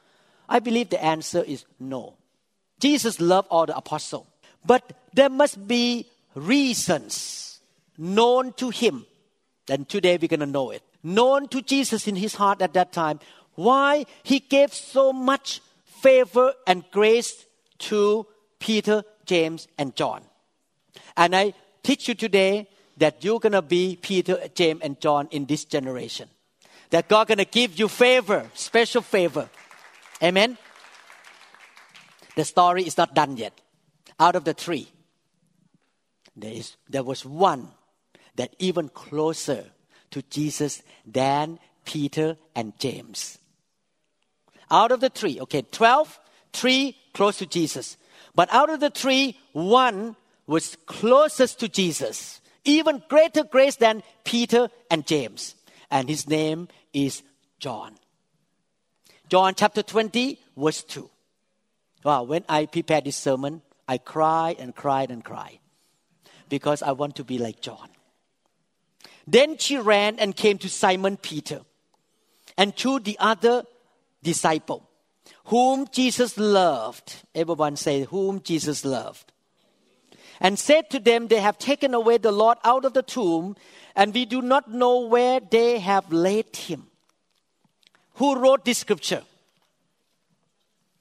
[0.48, 2.14] I believe the answer is no.
[2.78, 4.26] Jesus loved all the apostles,
[4.64, 7.60] but there must be reasons
[7.96, 9.06] known to him.
[9.68, 10.82] And today we're going to know it.
[11.02, 13.20] Known to Jesus in his heart at that time,
[13.54, 15.60] why he gave so much
[16.04, 17.46] favor and grace
[17.78, 18.26] to
[18.58, 20.20] Peter, James, and John.
[21.16, 25.46] And I teach you today that you're going to be Peter, James, and John in
[25.46, 26.28] this generation.
[26.90, 29.48] That God going to give you favor, special favor.
[30.22, 30.58] Amen.
[32.36, 33.58] The story is not done yet.
[34.20, 34.88] Out of the three,
[36.36, 37.68] there, is, there was one
[38.34, 39.64] that even closer
[40.10, 43.38] to Jesus than Peter and James.
[44.70, 46.18] Out of the three, okay, 12,
[46.52, 47.96] three close to Jesus.
[48.34, 54.68] But out of the three, one was closest to Jesus, even greater grace than Peter
[54.90, 55.54] and James.
[55.90, 57.22] And his name is
[57.58, 57.94] John.
[59.28, 61.08] John chapter 20, verse 2.
[62.04, 65.58] Wow, when I prepared this sermon, I cried and cried and cried
[66.48, 67.88] because I want to be like John.
[69.26, 71.62] Then she ran and came to Simon Peter
[72.58, 73.64] and to the other
[74.24, 74.88] disciple
[75.46, 77.22] whom Jesus loved.
[77.34, 79.32] Everyone say, whom Jesus loved.
[80.40, 83.56] And said to them, They have taken away the Lord out of the tomb,
[83.94, 86.88] and we do not know where they have laid him.
[88.14, 89.22] Who wrote this scripture?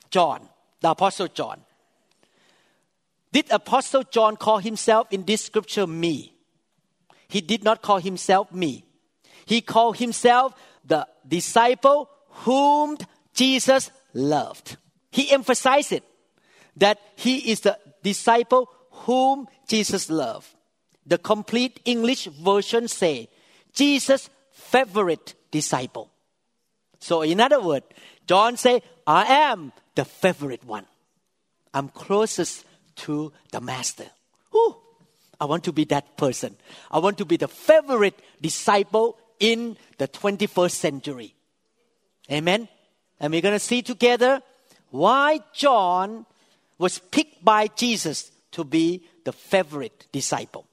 [0.10, 0.48] John,
[0.82, 1.62] the Apostle John.
[3.32, 6.34] Did Apostle John call himself in this scripture me?
[7.28, 8.84] He did not call himself me.
[9.46, 10.54] He called himself
[10.86, 12.98] the disciple whom
[13.34, 14.78] Jesus loved.
[15.12, 16.04] He emphasized it
[16.78, 20.48] that he is the disciple whom Jesus loved.
[21.06, 23.30] The complete English version say
[23.74, 26.10] Jesus' favorite disciple.
[27.00, 27.86] So in other words,
[28.28, 30.86] John say, I am the favorite one.
[31.74, 32.66] I'm closest
[32.96, 34.06] to the master.
[34.52, 34.78] Whew,
[35.40, 36.56] I want to be that person.
[36.90, 41.36] I want to be the favorite disciple in the 21st century.
[42.32, 42.70] Amen.
[43.20, 44.42] And we're going to see together
[44.90, 46.26] why John
[46.78, 50.68] was picked by Jesus to be the favorite disciple.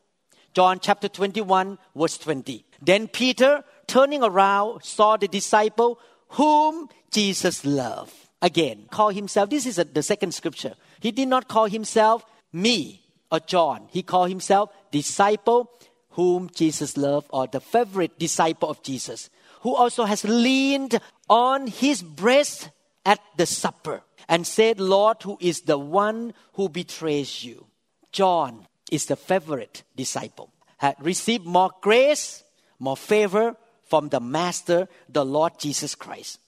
[0.53, 2.64] John chapter 21, verse 20.
[2.83, 5.98] Then Peter, turning around, saw the disciple
[6.31, 8.12] whom Jesus loved.
[8.42, 10.74] Again, call himself, this is a, the second scripture.
[11.00, 13.87] He did not call himself me or John.
[13.90, 15.70] He called himself disciple
[16.11, 20.98] whom Jesus loved or the favorite disciple of Jesus who also has leaned
[21.31, 22.71] on his breast
[23.07, 27.66] at the supper and said, Lord, who is the one who betrays you?
[28.12, 32.43] John is the favorite disciple, had received more grace,
[32.81, 36.40] more favor from the Master, the Lord Jesus Christ.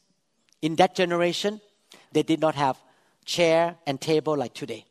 [0.61, 1.61] In that generation,
[2.11, 2.77] they did not have
[3.25, 4.85] chair and table like today.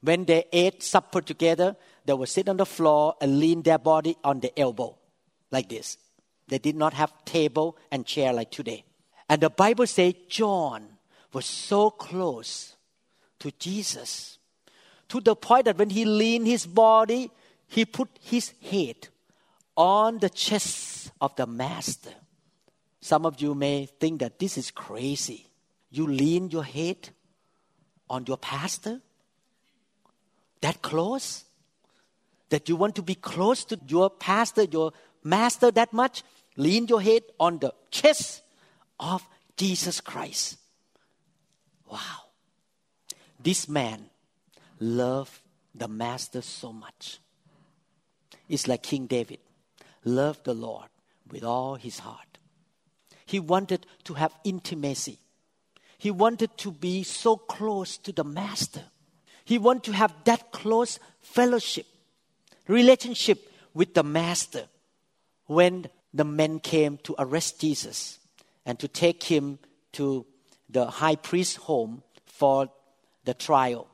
[0.00, 4.16] When they ate supper together, they would sit on the floor and lean their body
[4.22, 4.96] on the elbow,
[5.50, 5.98] like this.
[6.48, 8.84] They did not have table and chair like today.
[9.28, 10.86] And the Bible says John
[11.32, 12.76] was so close
[13.38, 14.38] to Jesus
[15.08, 17.30] to the point that when he leaned his body,
[17.68, 19.08] he put his head
[19.76, 22.12] on the chest of the master.
[23.00, 25.46] Some of you may think that this is crazy.
[25.90, 27.08] You lean your head
[28.08, 29.00] on your pastor?
[30.60, 31.44] That close?
[32.50, 34.92] That you want to be close to your pastor, your
[35.24, 36.22] master that much?
[36.56, 38.42] Lean your head on the chest
[38.98, 39.26] of
[39.56, 40.56] Jesus Christ.
[41.90, 42.30] Wow.
[43.40, 44.06] This man
[44.80, 45.40] loved
[45.74, 47.18] the master so much.
[48.48, 49.38] It's like King David
[50.04, 50.88] loved the Lord
[51.30, 52.38] with all his heart.
[53.24, 55.18] He wanted to have intimacy.
[55.98, 58.82] He wanted to be so close to the master.
[59.44, 61.86] He wanted to have that close fellowship,
[62.66, 64.64] relationship with the master.
[65.46, 68.18] When the men came to arrest Jesus
[68.64, 69.58] and to take him
[69.92, 70.26] to
[70.68, 72.68] the high priest's home for
[73.24, 73.88] the trial.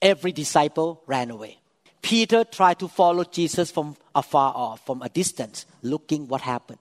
[0.00, 1.58] Every disciple ran away.
[2.02, 6.78] Peter tried to follow Jesus from afar off, from a distance, looking what happened.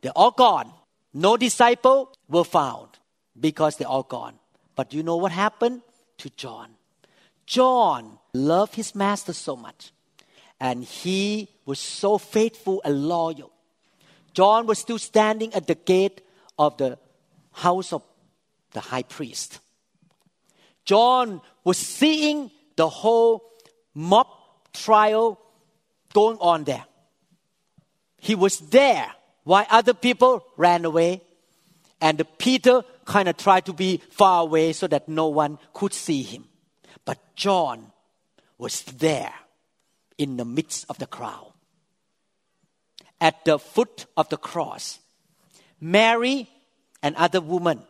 [0.00, 0.72] They're all gone.
[1.12, 2.90] No disciple were found
[3.38, 4.34] because they're all gone.
[4.76, 5.82] But you know what happened
[6.18, 6.70] to John?
[7.46, 9.90] John loved his master so much,
[10.60, 13.52] and he was so faithful and loyal
[14.38, 16.20] John was still standing at the gate
[16.58, 16.98] of the
[17.52, 18.02] house of
[18.72, 19.60] the high priest.
[20.84, 23.44] John was seeing the whole
[23.94, 24.26] mob
[24.72, 25.38] trial
[26.12, 26.84] going on there.
[28.20, 29.10] He was there
[29.44, 31.22] while other people ran away.
[32.00, 36.22] And Peter kind of tried to be far away so that no one could see
[36.22, 36.44] him.
[37.04, 37.92] But John
[38.56, 39.34] was there
[40.16, 41.52] in the midst of the crowd.
[43.20, 45.00] At the foot of the cross,
[45.80, 46.48] Mary
[47.02, 47.82] and other women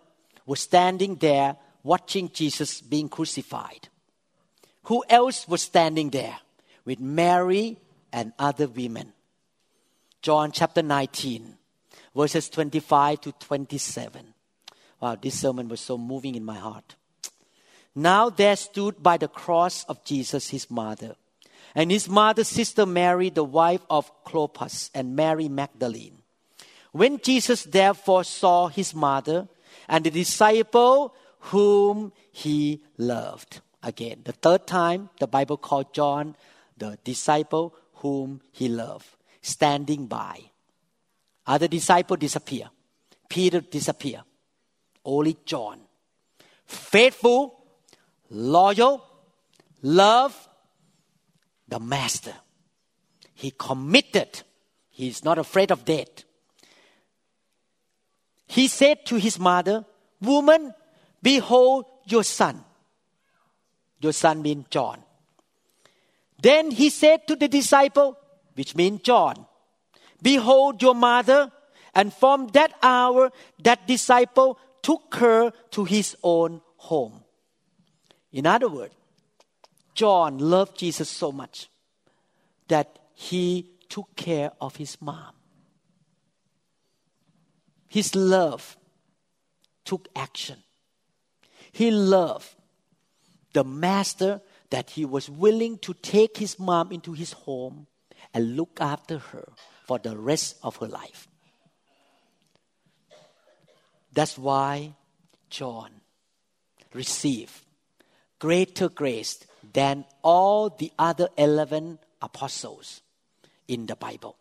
[0.46, 3.88] were standing there watching Jesus being crucified.
[4.84, 6.38] Who else was standing there?
[6.84, 7.78] With Mary
[8.12, 9.12] and other women.
[10.22, 11.56] John chapter 19,
[12.14, 14.34] verses 25 to 27.
[15.00, 16.96] Wow, this sermon was so moving in my heart.
[17.94, 21.14] Now there stood by the cross of Jesus his mother,
[21.74, 26.17] and his mother's sister Mary, the wife of Clopas, and Mary Magdalene.
[26.92, 29.48] When Jesus therefore saw his mother
[29.88, 36.36] and the disciple whom he loved, again, the third time the Bible called John
[36.76, 39.06] the disciple whom he loved,
[39.42, 40.40] standing by.
[41.46, 42.70] Other disciples disappear.
[43.28, 44.22] Peter disappear.
[45.04, 45.80] Only John.
[46.66, 47.64] Faithful,
[48.30, 49.04] loyal,
[49.82, 50.48] love
[51.66, 52.34] the master.
[53.34, 54.42] He committed.
[54.90, 56.24] He is not afraid of death.
[58.48, 59.84] He said to his mother,
[60.20, 60.74] Woman,
[61.22, 62.64] behold your son.
[64.00, 65.02] Your son means John.
[66.40, 68.16] Then he said to the disciple,
[68.54, 69.46] which means John,
[70.22, 71.52] Behold your mother.
[71.94, 73.30] And from that hour,
[73.62, 77.24] that disciple took her to his own home.
[78.32, 78.94] In other words,
[79.94, 81.68] John loved Jesus so much
[82.68, 85.37] that he took care of his mom.
[87.88, 88.76] His love
[89.84, 90.62] took action.
[91.72, 92.54] He loved
[93.52, 97.86] the master that he was willing to take his mom into his home
[98.34, 99.48] and look after her
[99.86, 101.28] for the rest of her life.
[104.12, 104.94] That's why
[105.48, 105.90] John
[106.92, 107.64] received
[108.38, 109.40] greater grace
[109.72, 113.02] than all the other 11 apostles
[113.66, 114.36] in the Bible.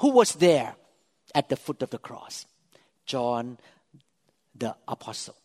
[0.00, 0.76] Who was there
[1.36, 2.46] at the foot of the cross?
[3.04, 3.58] John
[4.58, 5.36] the apostle.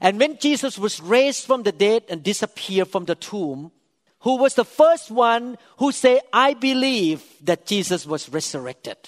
[0.00, 3.72] And when Jesus was raised from the dead and disappeared from the tomb,
[4.20, 8.98] who was the first one who said, I believe that Jesus was resurrected?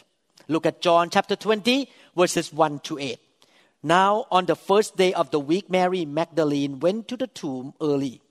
[0.49, 3.19] Look at John chapter 20, verses 1 to 8.
[3.83, 8.22] Now, on the first day of the week, Mary Magdalene went to the tomb early,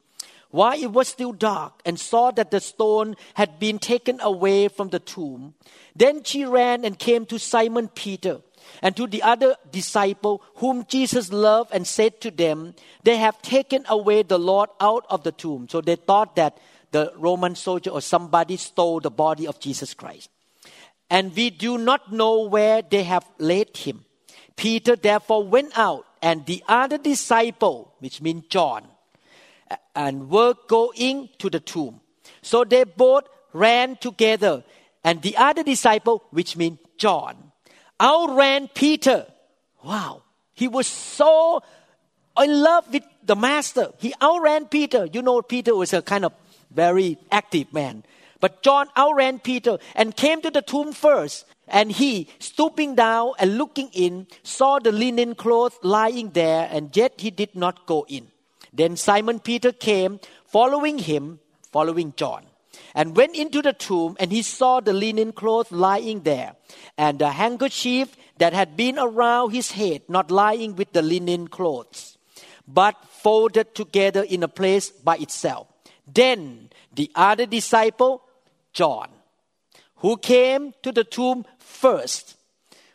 [0.52, 4.90] while it was still dark, and saw that the stone had been taken away from
[4.90, 5.54] the tomb.
[5.96, 8.42] Then she ran and came to Simon Peter
[8.82, 12.74] and to the other disciple whom Jesus loved and said to them,
[13.04, 15.68] They have taken away the Lord out of the tomb.
[15.70, 16.58] So they thought that
[16.92, 20.30] the Roman soldier or somebody stole the body of Jesus Christ.
[21.10, 24.06] And we do not know where they have laid him.
[24.56, 28.88] Peter therefore went out, and the other disciple, which means John,
[29.96, 32.02] and were going to the tomb.
[32.42, 34.64] So they both ran together,
[35.04, 37.52] and the other disciple, which means John,
[38.00, 39.28] outran Peter.
[39.84, 40.24] Wow.
[40.54, 41.62] He was so
[42.38, 43.92] in love with the master.
[44.00, 45.08] He outran Peter.
[45.12, 46.34] You know, Peter was a kind of
[46.72, 48.04] very active man.
[48.40, 51.46] But John outran Peter and came to the tomb first.
[51.68, 57.14] And he, stooping down and looking in, saw the linen cloth lying there, and yet
[57.18, 58.31] he did not go in.
[58.74, 61.40] Then Simon Peter came, following him,
[61.72, 62.46] following John
[62.94, 66.56] and went into the tomb and he saw the linen cloth lying there
[66.98, 72.18] and the handkerchief that had been around his head not lying with the linen clothes
[72.68, 75.68] but folded together in a place by itself.
[76.08, 78.24] Then the other disciple
[78.74, 79.10] john
[79.98, 82.38] who came to the tomb first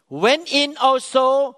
[0.08, 1.56] went in also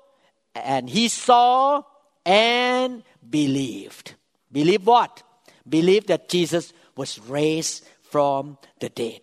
[0.54, 1.82] and he saw
[2.26, 4.14] and believed
[4.50, 5.22] believe what
[5.68, 9.20] believe that jesus was raised from the dead.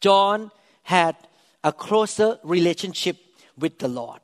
[0.00, 0.50] John
[0.82, 1.16] had
[1.64, 3.16] a closer relationship
[3.56, 4.20] with the Lord.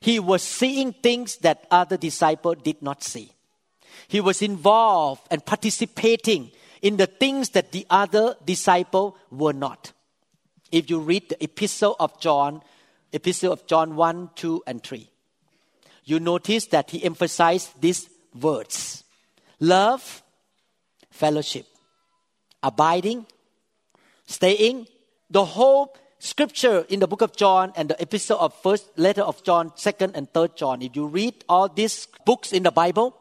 [0.00, 3.32] He was seeing things that other disciples did not see.
[4.08, 6.52] He was involved and participating
[6.82, 9.92] in the things that the other disciples were not.
[10.70, 12.62] If you read the epistle of John,
[13.12, 15.10] epistle of John 1, 2, and 3,
[16.06, 19.04] you notice that he emphasized these words
[19.60, 20.22] love,
[21.10, 21.66] fellowship,
[22.62, 23.26] abiding,
[24.26, 24.86] staying,
[25.28, 29.42] the whole scripture in the book of John and the epistle of first letter of
[29.42, 33.16] John, second and third John, if you read all these books in the Bible,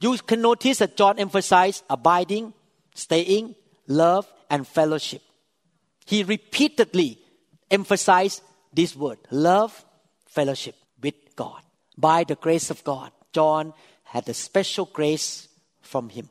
[0.00, 2.52] you can notice that John emphasized abiding,
[2.94, 3.54] staying,
[3.86, 5.22] love, and fellowship.
[6.04, 7.18] He repeatedly
[7.70, 9.84] emphasized this word love,
[10.26, 11.62] fellowship with God.
[11.98, 13.74] By the grace of God, John
[14.04, 15.48] had a special grace
[15.82, 16.30] from him.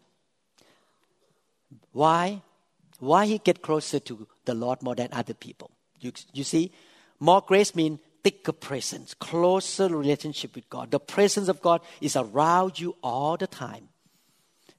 [1.91, 2.41] Why?
[2.99, 5.71] Why he get closer to the Lord more than other people?
[5.99, 6.71] You, you see,
[7.19, 10.91] more grace means thicker presence, closer relationship with God.
[10.91, 13.89] The presence of God is around you all the time.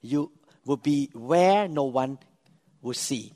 [0.01, 0.33] You
[0.65, 2.19] will be where no one
[2.83, 3.35] will see.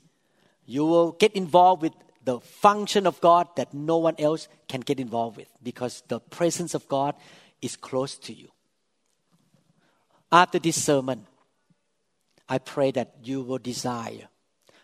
[0.65, 1.93] You will get involved with
[2.23, 6.73] the function of God that no one else can get involved with because the presence
[6.73, 7.15] of God
[7.63, 8.49] is close to you.
[10.31, 11.25] After this sermon,
[12.49, 14.27] I pray that you will desire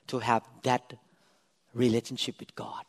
[0.08, 0.94] to have that
[1.74, 2.84] relationship with God.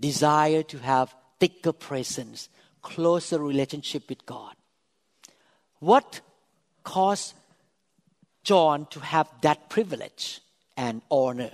[0.00, 2.48] Desire to have thicker presence,
[2.80, 4.54] closer relationship with God.
[5.80, 6.20] What
[6.82, 7.34] caused
[8.44, 10.40] John to have that privilege
[10.76, 11.50] and honor?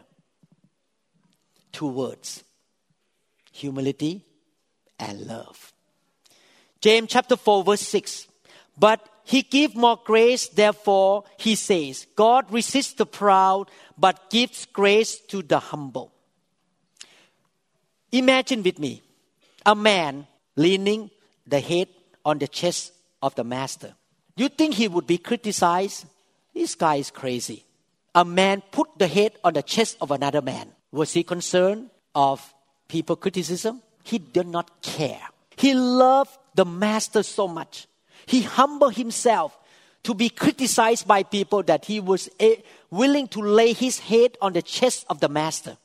[1.72, 2.44] Two words
[3.52, 4.24] humility
[4.98, 5.72] and love.
[6.80, 8.28] James chapter 4, verse 6.
[8.78, 15.20] But he give more grace, therefore, he says, God resists the proud, but gives grace
[15.28, 16.12] to the humble.
[18.12, 19.02] Imagine with me
[19.66, 20.26] a man
[20.56, 21.10] leaning
[21.46, 21.88] the head
[22.24, 23.94] on the chest of the master.
[24.36, 26.06] You think he would be criticized?
[26.54, 27.64] This guy is crazy.
[28.14, 30.72] A man put the head on the chest of another man.
[30.90, 32.54] Was he concerned of
[32.88, 33.82] people criticism?
[34.04, 35.20] He did not care.
[35.56, 37.86] He loved the master so much
[38.26, 39.56] he humbled himself
[40.02, 42.28] to be criticized by people that he was
[42.90, 45.76] willing to lay his head on the chest of the master.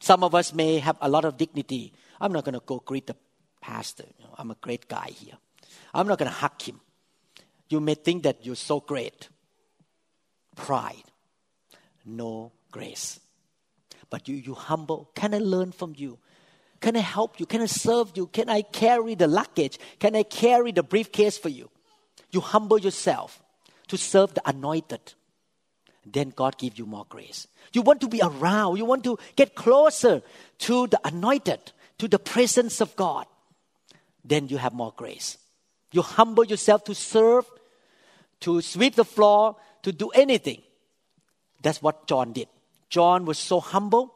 [0.00, 1.92] Some of us may have a lot of dignity.
[2.20, 3.16] I'm not going to go greet the
[3.60, 4.04] pastor.
[4.18, 5.38] You know, I'm a great guy here.
[5.94, 6.80] I'm not going to hug him.
[7.68, 9.28] You may think that you're so great.
[10.56, 11.04] Pride,
[12.04, 13.20] no grace.
[14.10, 15.10] But you, you humble.
[15.14, 16.18] Can I learn from you?
[16.82, 17.46] Can I help you?
[17.46, 18.26] Can I serve you?
[18.26, 19.78] Can I carry the luggage?
[20.00, 21.70] Can I carry the briefcase for you?
[22.32, 23.40] You humble yourself
[23.86, 25.14] to serve the anointed.
[26.04, 27.46] Then God give you more grace.
[27.72, 28.78] You want to be around.
[28.78, 30.22] You want to get closer
[30.58, 31.60] to the anointed,
[31.98, 33.26] to the presence of God.
[34.24, 35.38] Then you have more grace.
[35.92, 37.44] You humble yourself to serve,
[38.40, 39.54] to sweep the floor,
[39.84, 40.62] to do anything.
[41.62, 42.48] That's what John did.
[42.90, 44.12] John was so humble.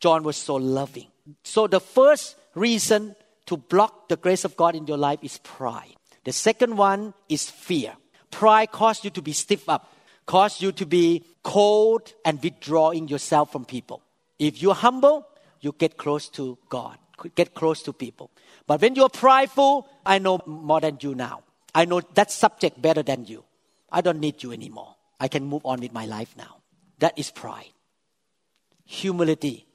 [0.00, 1.06] John was so loving.
[1.42, 3.16] So the first reason
[3.46, 5.96] to block the grace of God in your life is pride.
[6.24, 7.94] The second one is fear.
[8.30, 9.92] Pride causes you to be stiff up,
[10.26, 14.02] cause you to be cold and withdrawing yourself from people.
[14.38, 15.26] If you're humble,
[15.60, 16.98] you get close to God,
[17.34, 18.30] get close to people.
[18.66, 21.42] But when you're prideful, I know more than you now.
[21.74, 23.44] I know that subject better than you.
[23.90, 24.94] I don't need you anymore.
[25.18, 26.58] I can move on with my life now.
[26.98, 27.72] That is pride.
[28.84, 29.66] Humility.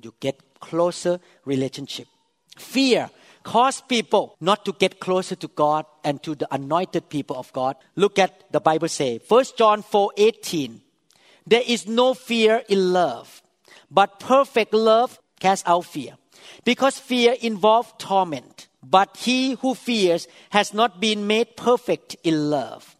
[0.00, 2.08] You get closer relationship.
[2.56, 3.10] Fear
[3.42, 7.76] cause people not to get closer to God and to the anointed people of God.
[7.96, 10.80] Look at the Bible say, 1 John 4 18.
[11.46, 13.42] There is no fear in love,
[13.90, 16.14] but perfect love casts out fear.
[16.64, 22.96] Because fear involves torment, but he who fears has not been made perfect in love.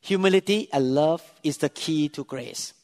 [0.00, 2.74] Humility and love is the key to grace.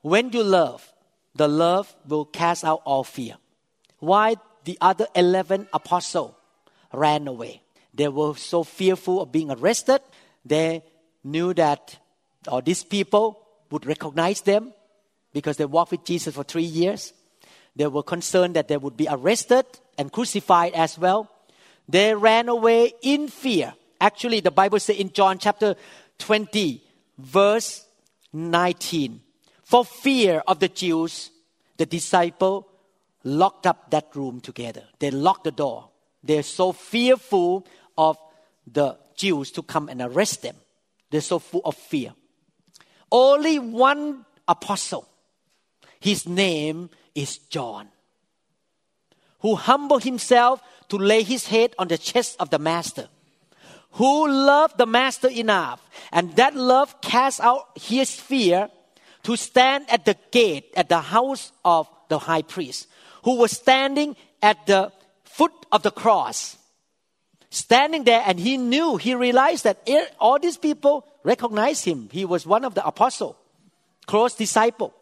[0.00, 0.93] When you love,
[1.34, 3.36] the love will cast out all fear.
[3.98, 6.34] Why the other 11 apostles
[6.92, 7.62] ran away?
[7.92, 10.00] They were so fearful of being arrested.
[10.44, 10.82] They
[11.22, 11.98] knew that
[12.48, 14.72] all these people would recognize them
[15.32, 17.12] because they walked with Jesus for three years.
[17.76, 19.66] They were concerned that they would be arrested
[19.98, 21.30] and crucified as well.
[21.88, 23.74] They ran away in fear.
[24.00, 25.74] Actually, the Bible says in John chapter
[26.18, 26.82] 20,
[27.18, 27.86] verse
[28.32, 29.20] 19,
[29.64, 31.30] for fear of the Jews,
[31.78, 32.68] the disciple
[33.24, 34.84] locked up that room together.
[34.98, 35.88] They locked the door.
[36.22, 38.18] They're so fearful of
[38.70, 40.56] the Jews to come and arrest them.
[41.10, 42.12] They're so full of fear.
[43.10, 45.08] Only one apostle,
[45.98, 47.88] his name is John,
[49.40, 53.08] who humbled himself to lay his head on the chest of the master,
[53.92, 58.68] who loved the master enough, and that love cast out his fear
[59.24, 62.88] to stand at the gate at the house of the high priest,
[63.24, 64.92] who was standing at the
[65.24, 66.56] foot of the cross.
[67.50, 72.08] Standing there, and he knew, he realized that all these people recognized him.
[72.10, 73.36] He was one of the apostle,
[74.06, 74.92] close disciple.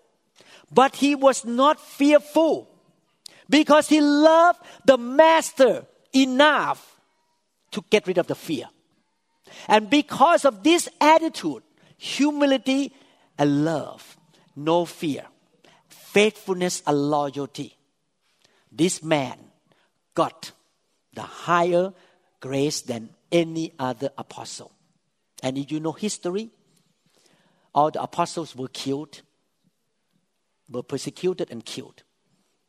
[0.73, 2.68] but he was not fearful
[3.51, 7.01] because he loved the master enough
[7.70, 8.66] to get rid of the fear.
[9.68, 11.62] And because of this attitude,
[11.99, 12.93] humility
[13.45, 14.16] love,
[14.57, 15.26] no fear,
[15.88, 17.76] faithfulness and loyalty,
[18.70, 19.38] this man
[20.14, 20.53] got
[21.14, 21.93] the higher
[22.40, 24.72] grace than any other apostle.
[25.43, 26.51] And if you know history,
[27.74, 29.22] all the apostles were killed,
[30.70, 32.03] were persecuted and killed.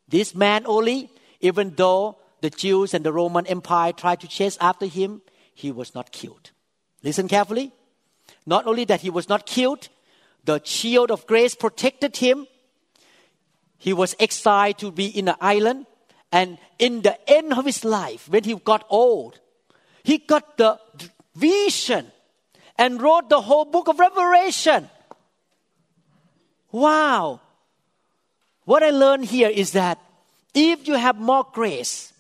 [0.08, 1.10] This man only,
[1.42, 5.22] even though the Jews and the Roman Empire tried to chase after him,
[5.54, 6.52] he was not killed.
[7.04, 7.72] Listen carefully.
[8.46, 9.90] Not only that he was not killed,
[10.44, 12.48] the shield of grace protected him.
[13.78, 15.86] He was exiled to be in an island.
[16.32, 19.40] And in the end of his life, when he got old,
[20.04, 20.80] he got the
[21.36, 22.12] vision
[22.78, 24.90] and wrote the whole book of Revelation.
[26.72, 27.40] Wow.
[28.66, 30.00] What I learned here is that
[30.54, 32.14] if you have more grace,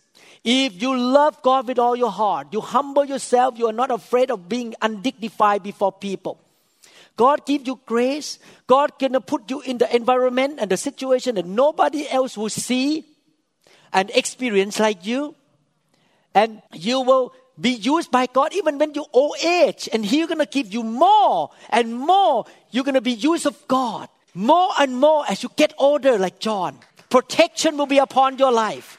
[0.43, 4.29] if you love God with all your heart, you humble yourself, you are not afraid
[4.29, 6.42] of being undignified before people.
[7.15, 8.39] God give you grace.
[8.67, 13.05] God can put you in the environment and the situation that nobody else will see
[13.91, 15.35] and experience like you.
[16.33, 19.87] And you will be used by God even when you old age.
[19.93, 22.45] And He's gonna give you more and more.
[22.71, 26.79] You're gonna be used of God more and more as you get older, like John.
[27.09, 28.97] Protection will be upon your life.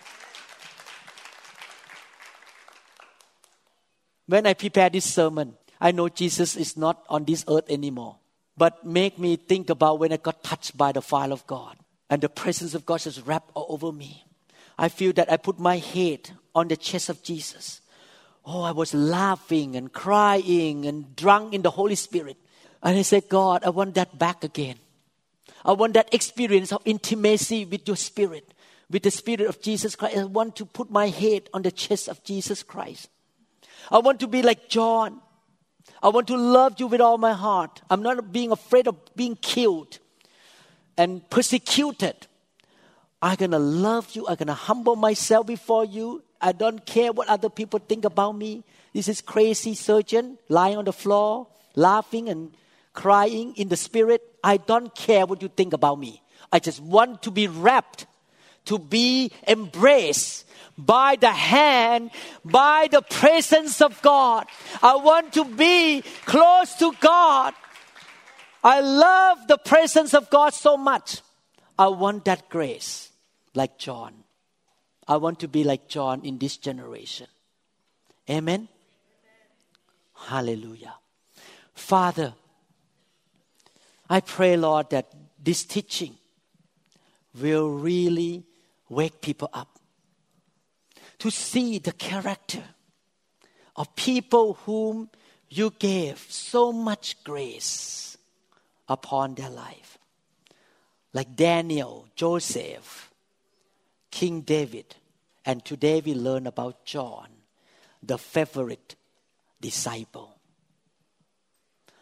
[4.26, 8.16] When I prepare this sermon, I know Jesus is not on this earth anymore.
[8.56, 11.76] But make me think about when I got touched by the fire of God
[12.08, 14.24] and the presence of God just wrapped all over me.
[14.78, 17.82] I feel that I put my head on the chest of Jesus.
[18.46, 22.38] Oh, I was laughing and crying and drunk in the Holy Spirit.
[22.82, 24.76] And I said, God, I want that back again.
[25.66, 28.54] I want that experience of intimacy with your spirit,
[28.90, 30.16] with the spirit of Jesus Christ.
[30.16, 33.10] I want to put my head on the chest of Jesus Christ.
[33.90, 35.20] I want to be like John.
[36.04, 37.80] I want to love you with all my heart.
[37.88, 39.98] I'm not being afraid of being killed
[40.98, 42.26] and persecuted.
[43.22, 44.26] I'm going to love you.
[44.28, 46.22] I'm going to humble myself before you.
[46.42, 48.64] I don't care what other people think about me.
[48.92, 52.54] This is crazy surgeon lying on the floor, laughing and
[52.92, 54.20] crying in the spirit.
[54.44, 56.22] I don't care what you think about me.
[56.52, 58.04] I just want to be wrapped,
[58.66, 60.43] to be embraced
[60.76, 62.10] by the hand,
[62.44, 64.46] by the presence of God.
[64.82, 67.54] I want to be close to God.
[68.62, 71.20] I love the presence of God so much.
[71.78, 73.10] I want that grace,
[73.54, 74.14] like John.
[75.06, 77.26] I want to be like John in this generation.
[78.28, 78.68] Amen.
[80.14, 80.94] Hallelujah.
[81.74, 82.34] Father,
[84.08, 85.12] I pray, Lord, that
[85.42, 86.16] this teaching
[87.38, 88.44] will really
[88.88, 89.73] wake people up
[91.24, 92.62] to see the character
[93.76, 95.08] of people whom
[95.48, 98.18] you gave so much grace
[98.90, 99.96] upon their life.
[101.14, 103.10] Like Daniel, Joseph,
[104.10, 104.96] King David,
[105.46, 107.28] and today we learn about John,
[108.02, 108.94] the favorite
[109.62, 110.36] disciple.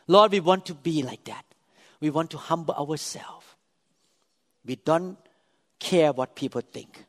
[0.08, 1.44] Lord, we want to be like that.
[2.00, 3.46] We want to humble ourselves.
[4.64, 5.16] We don't
[5.78, 7.04] care what people think.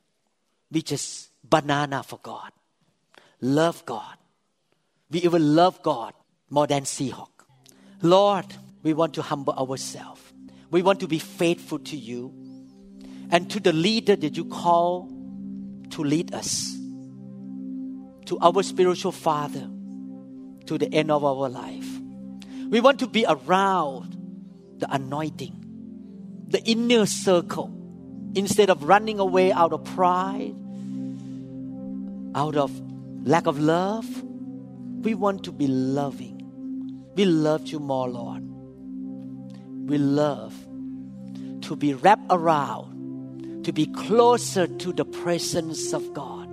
[0.71, 2.51] We just banana for God.
[3.41, 4.17] Love God.
[5.11, 6.13] We even love God
[6.49, 7.29] more than Seahawk.
[8.01, 8.45] Lord,
[8.83, 10.21] we want to humble ourselves.
[10.71, 12.33] We want to be faithful to you
[13.31, 15.11] and to the leader that you call
[15.91, 16.75] to lead us,
[18.25, 19.69] to our spiritual father,
[20.65, 21.87] to the end of our life.
[22.69, 24.17] We want to be around
[24.79, 27.71] the anointing, the inner circle,
[28.35, 30.55] instead of running away out of pride
[32.35, 32.71] out of
[33.25, 34.05] lack of love.
[35.03, 36.39] We want to be loving.
[37.15, 38.43] We love you more, Lord.
[39.89, 40.53] We love
[41.61, 46.47] to be wrapped around, to be closer to the presence of God,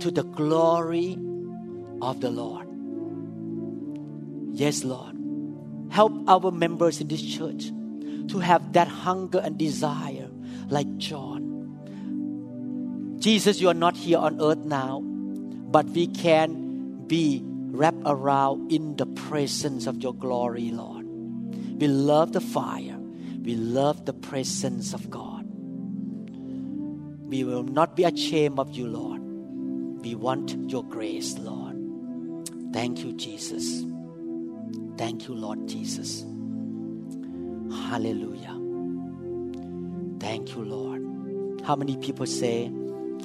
[0.00, 1.18] to the glory
[2.02, 2.66] of the Lord.
[4.52, 5.14] Yes, Lord.
[5.90, 7.70] Help our members in this church
[8.28, 10.28] to have that hunger and desire
[10.68, 11.45] like John
[13.26, 18.94] Jesus, you are not here on earth now, but we can be wrapped around in
[18.94, 21.04] the presence of your glory, Lord.
[21.80, 22.96] We love the fire,
[23.42, 25.44] we love the presence of God.
[27.28, 29.20] We will not be ashamed of you, Lord.
[30.04, 31.74] We want your grace, Lord.
[32.72, 33.84] Thank you, Jesus.
[34.96, 36.24] Thank you, Lord Jesus.
[37.90, 38.56] Hallelujah.
[40.20, 41.62] Thank you, Lord.
[41.64, 42.70] How many people say,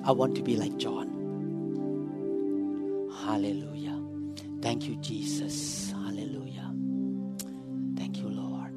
[0.04, 1.08] I want to be like John?
[3.24, 4.02] Hallelujah.
[4.62, 5.92] Thank you, Jesus.
[5.92, 6.74] Hallelujah.
[7.96, 8.74] Thank you, Lord.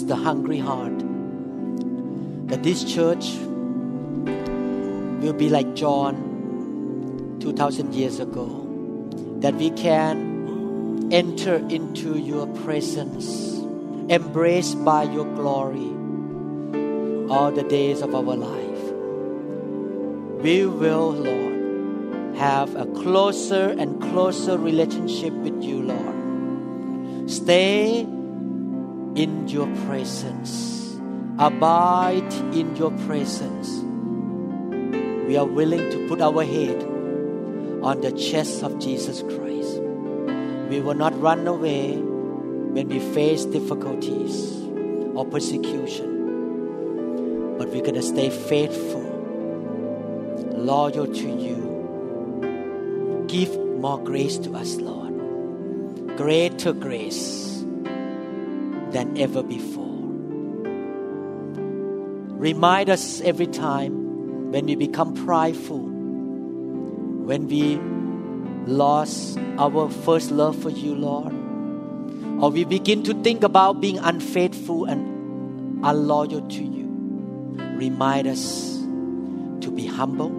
[0.00, 0.98] The hungry heart
[2.48, 3.32] that this church
[5.22, 8.46] will be like John 2000 years ago,
[9.40, 13.58] that we can enter into your presence,
[14.08, 15.90] embraced by your glory
[17.30, 18.82] all the days of our life.
[20.42, 27.30] We will, Lord, have a closer and closer relationship with you, Lord.
[27.30, 28.06] Stay
[29.14, 30.98] in your presence,
[31.38, 33.68] abide in your presence.
[35.26, 36.82] We are willing to put our head
[37.82, 39.80] on the chest of Jesus Christ.
[40.70, 44.62] We will not run away when we face difficulties
[45.14, 49.02] or persecution, but we're going to stay faithful,
[50.52, 53.24] loyal to you.
[53.26, 56.16] Give more grace to us, Lord.
[56.16, 57.51] Greater grace
[58.92, 59.82] than ever before.
[62.38, 67.78] Remind us every time when we become prideful, when we
[68.66, 71.32] lost our first love for you, Lord,
[72.42, 76.88] or we begin to think about being unfaithful and unloyal to you.
[77.76, 78.78] Remind us
[79.62, 80.30] to be humble,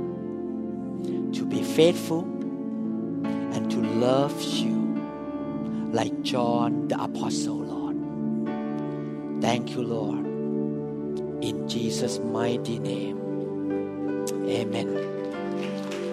[1.32, 2.22] to be faithful,
[3.56, 4.74] and to love you
[5.92, 7.73] like John the Apostle.
[9.44, 10.26] Thank you, Lord.
[11.44, 13.18] In Jesus' mighty name.
[14.48, 14.88] Amen.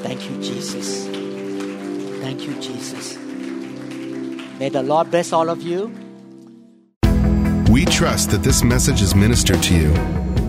[0.03, 1.07] Thank you, Jesus.
[2.20, 3.16] Thank you, Jesus.
[4.59, 5.93] May the Lord bless all of you.
[7.70, 10.30] We trust that this message is ministered to you.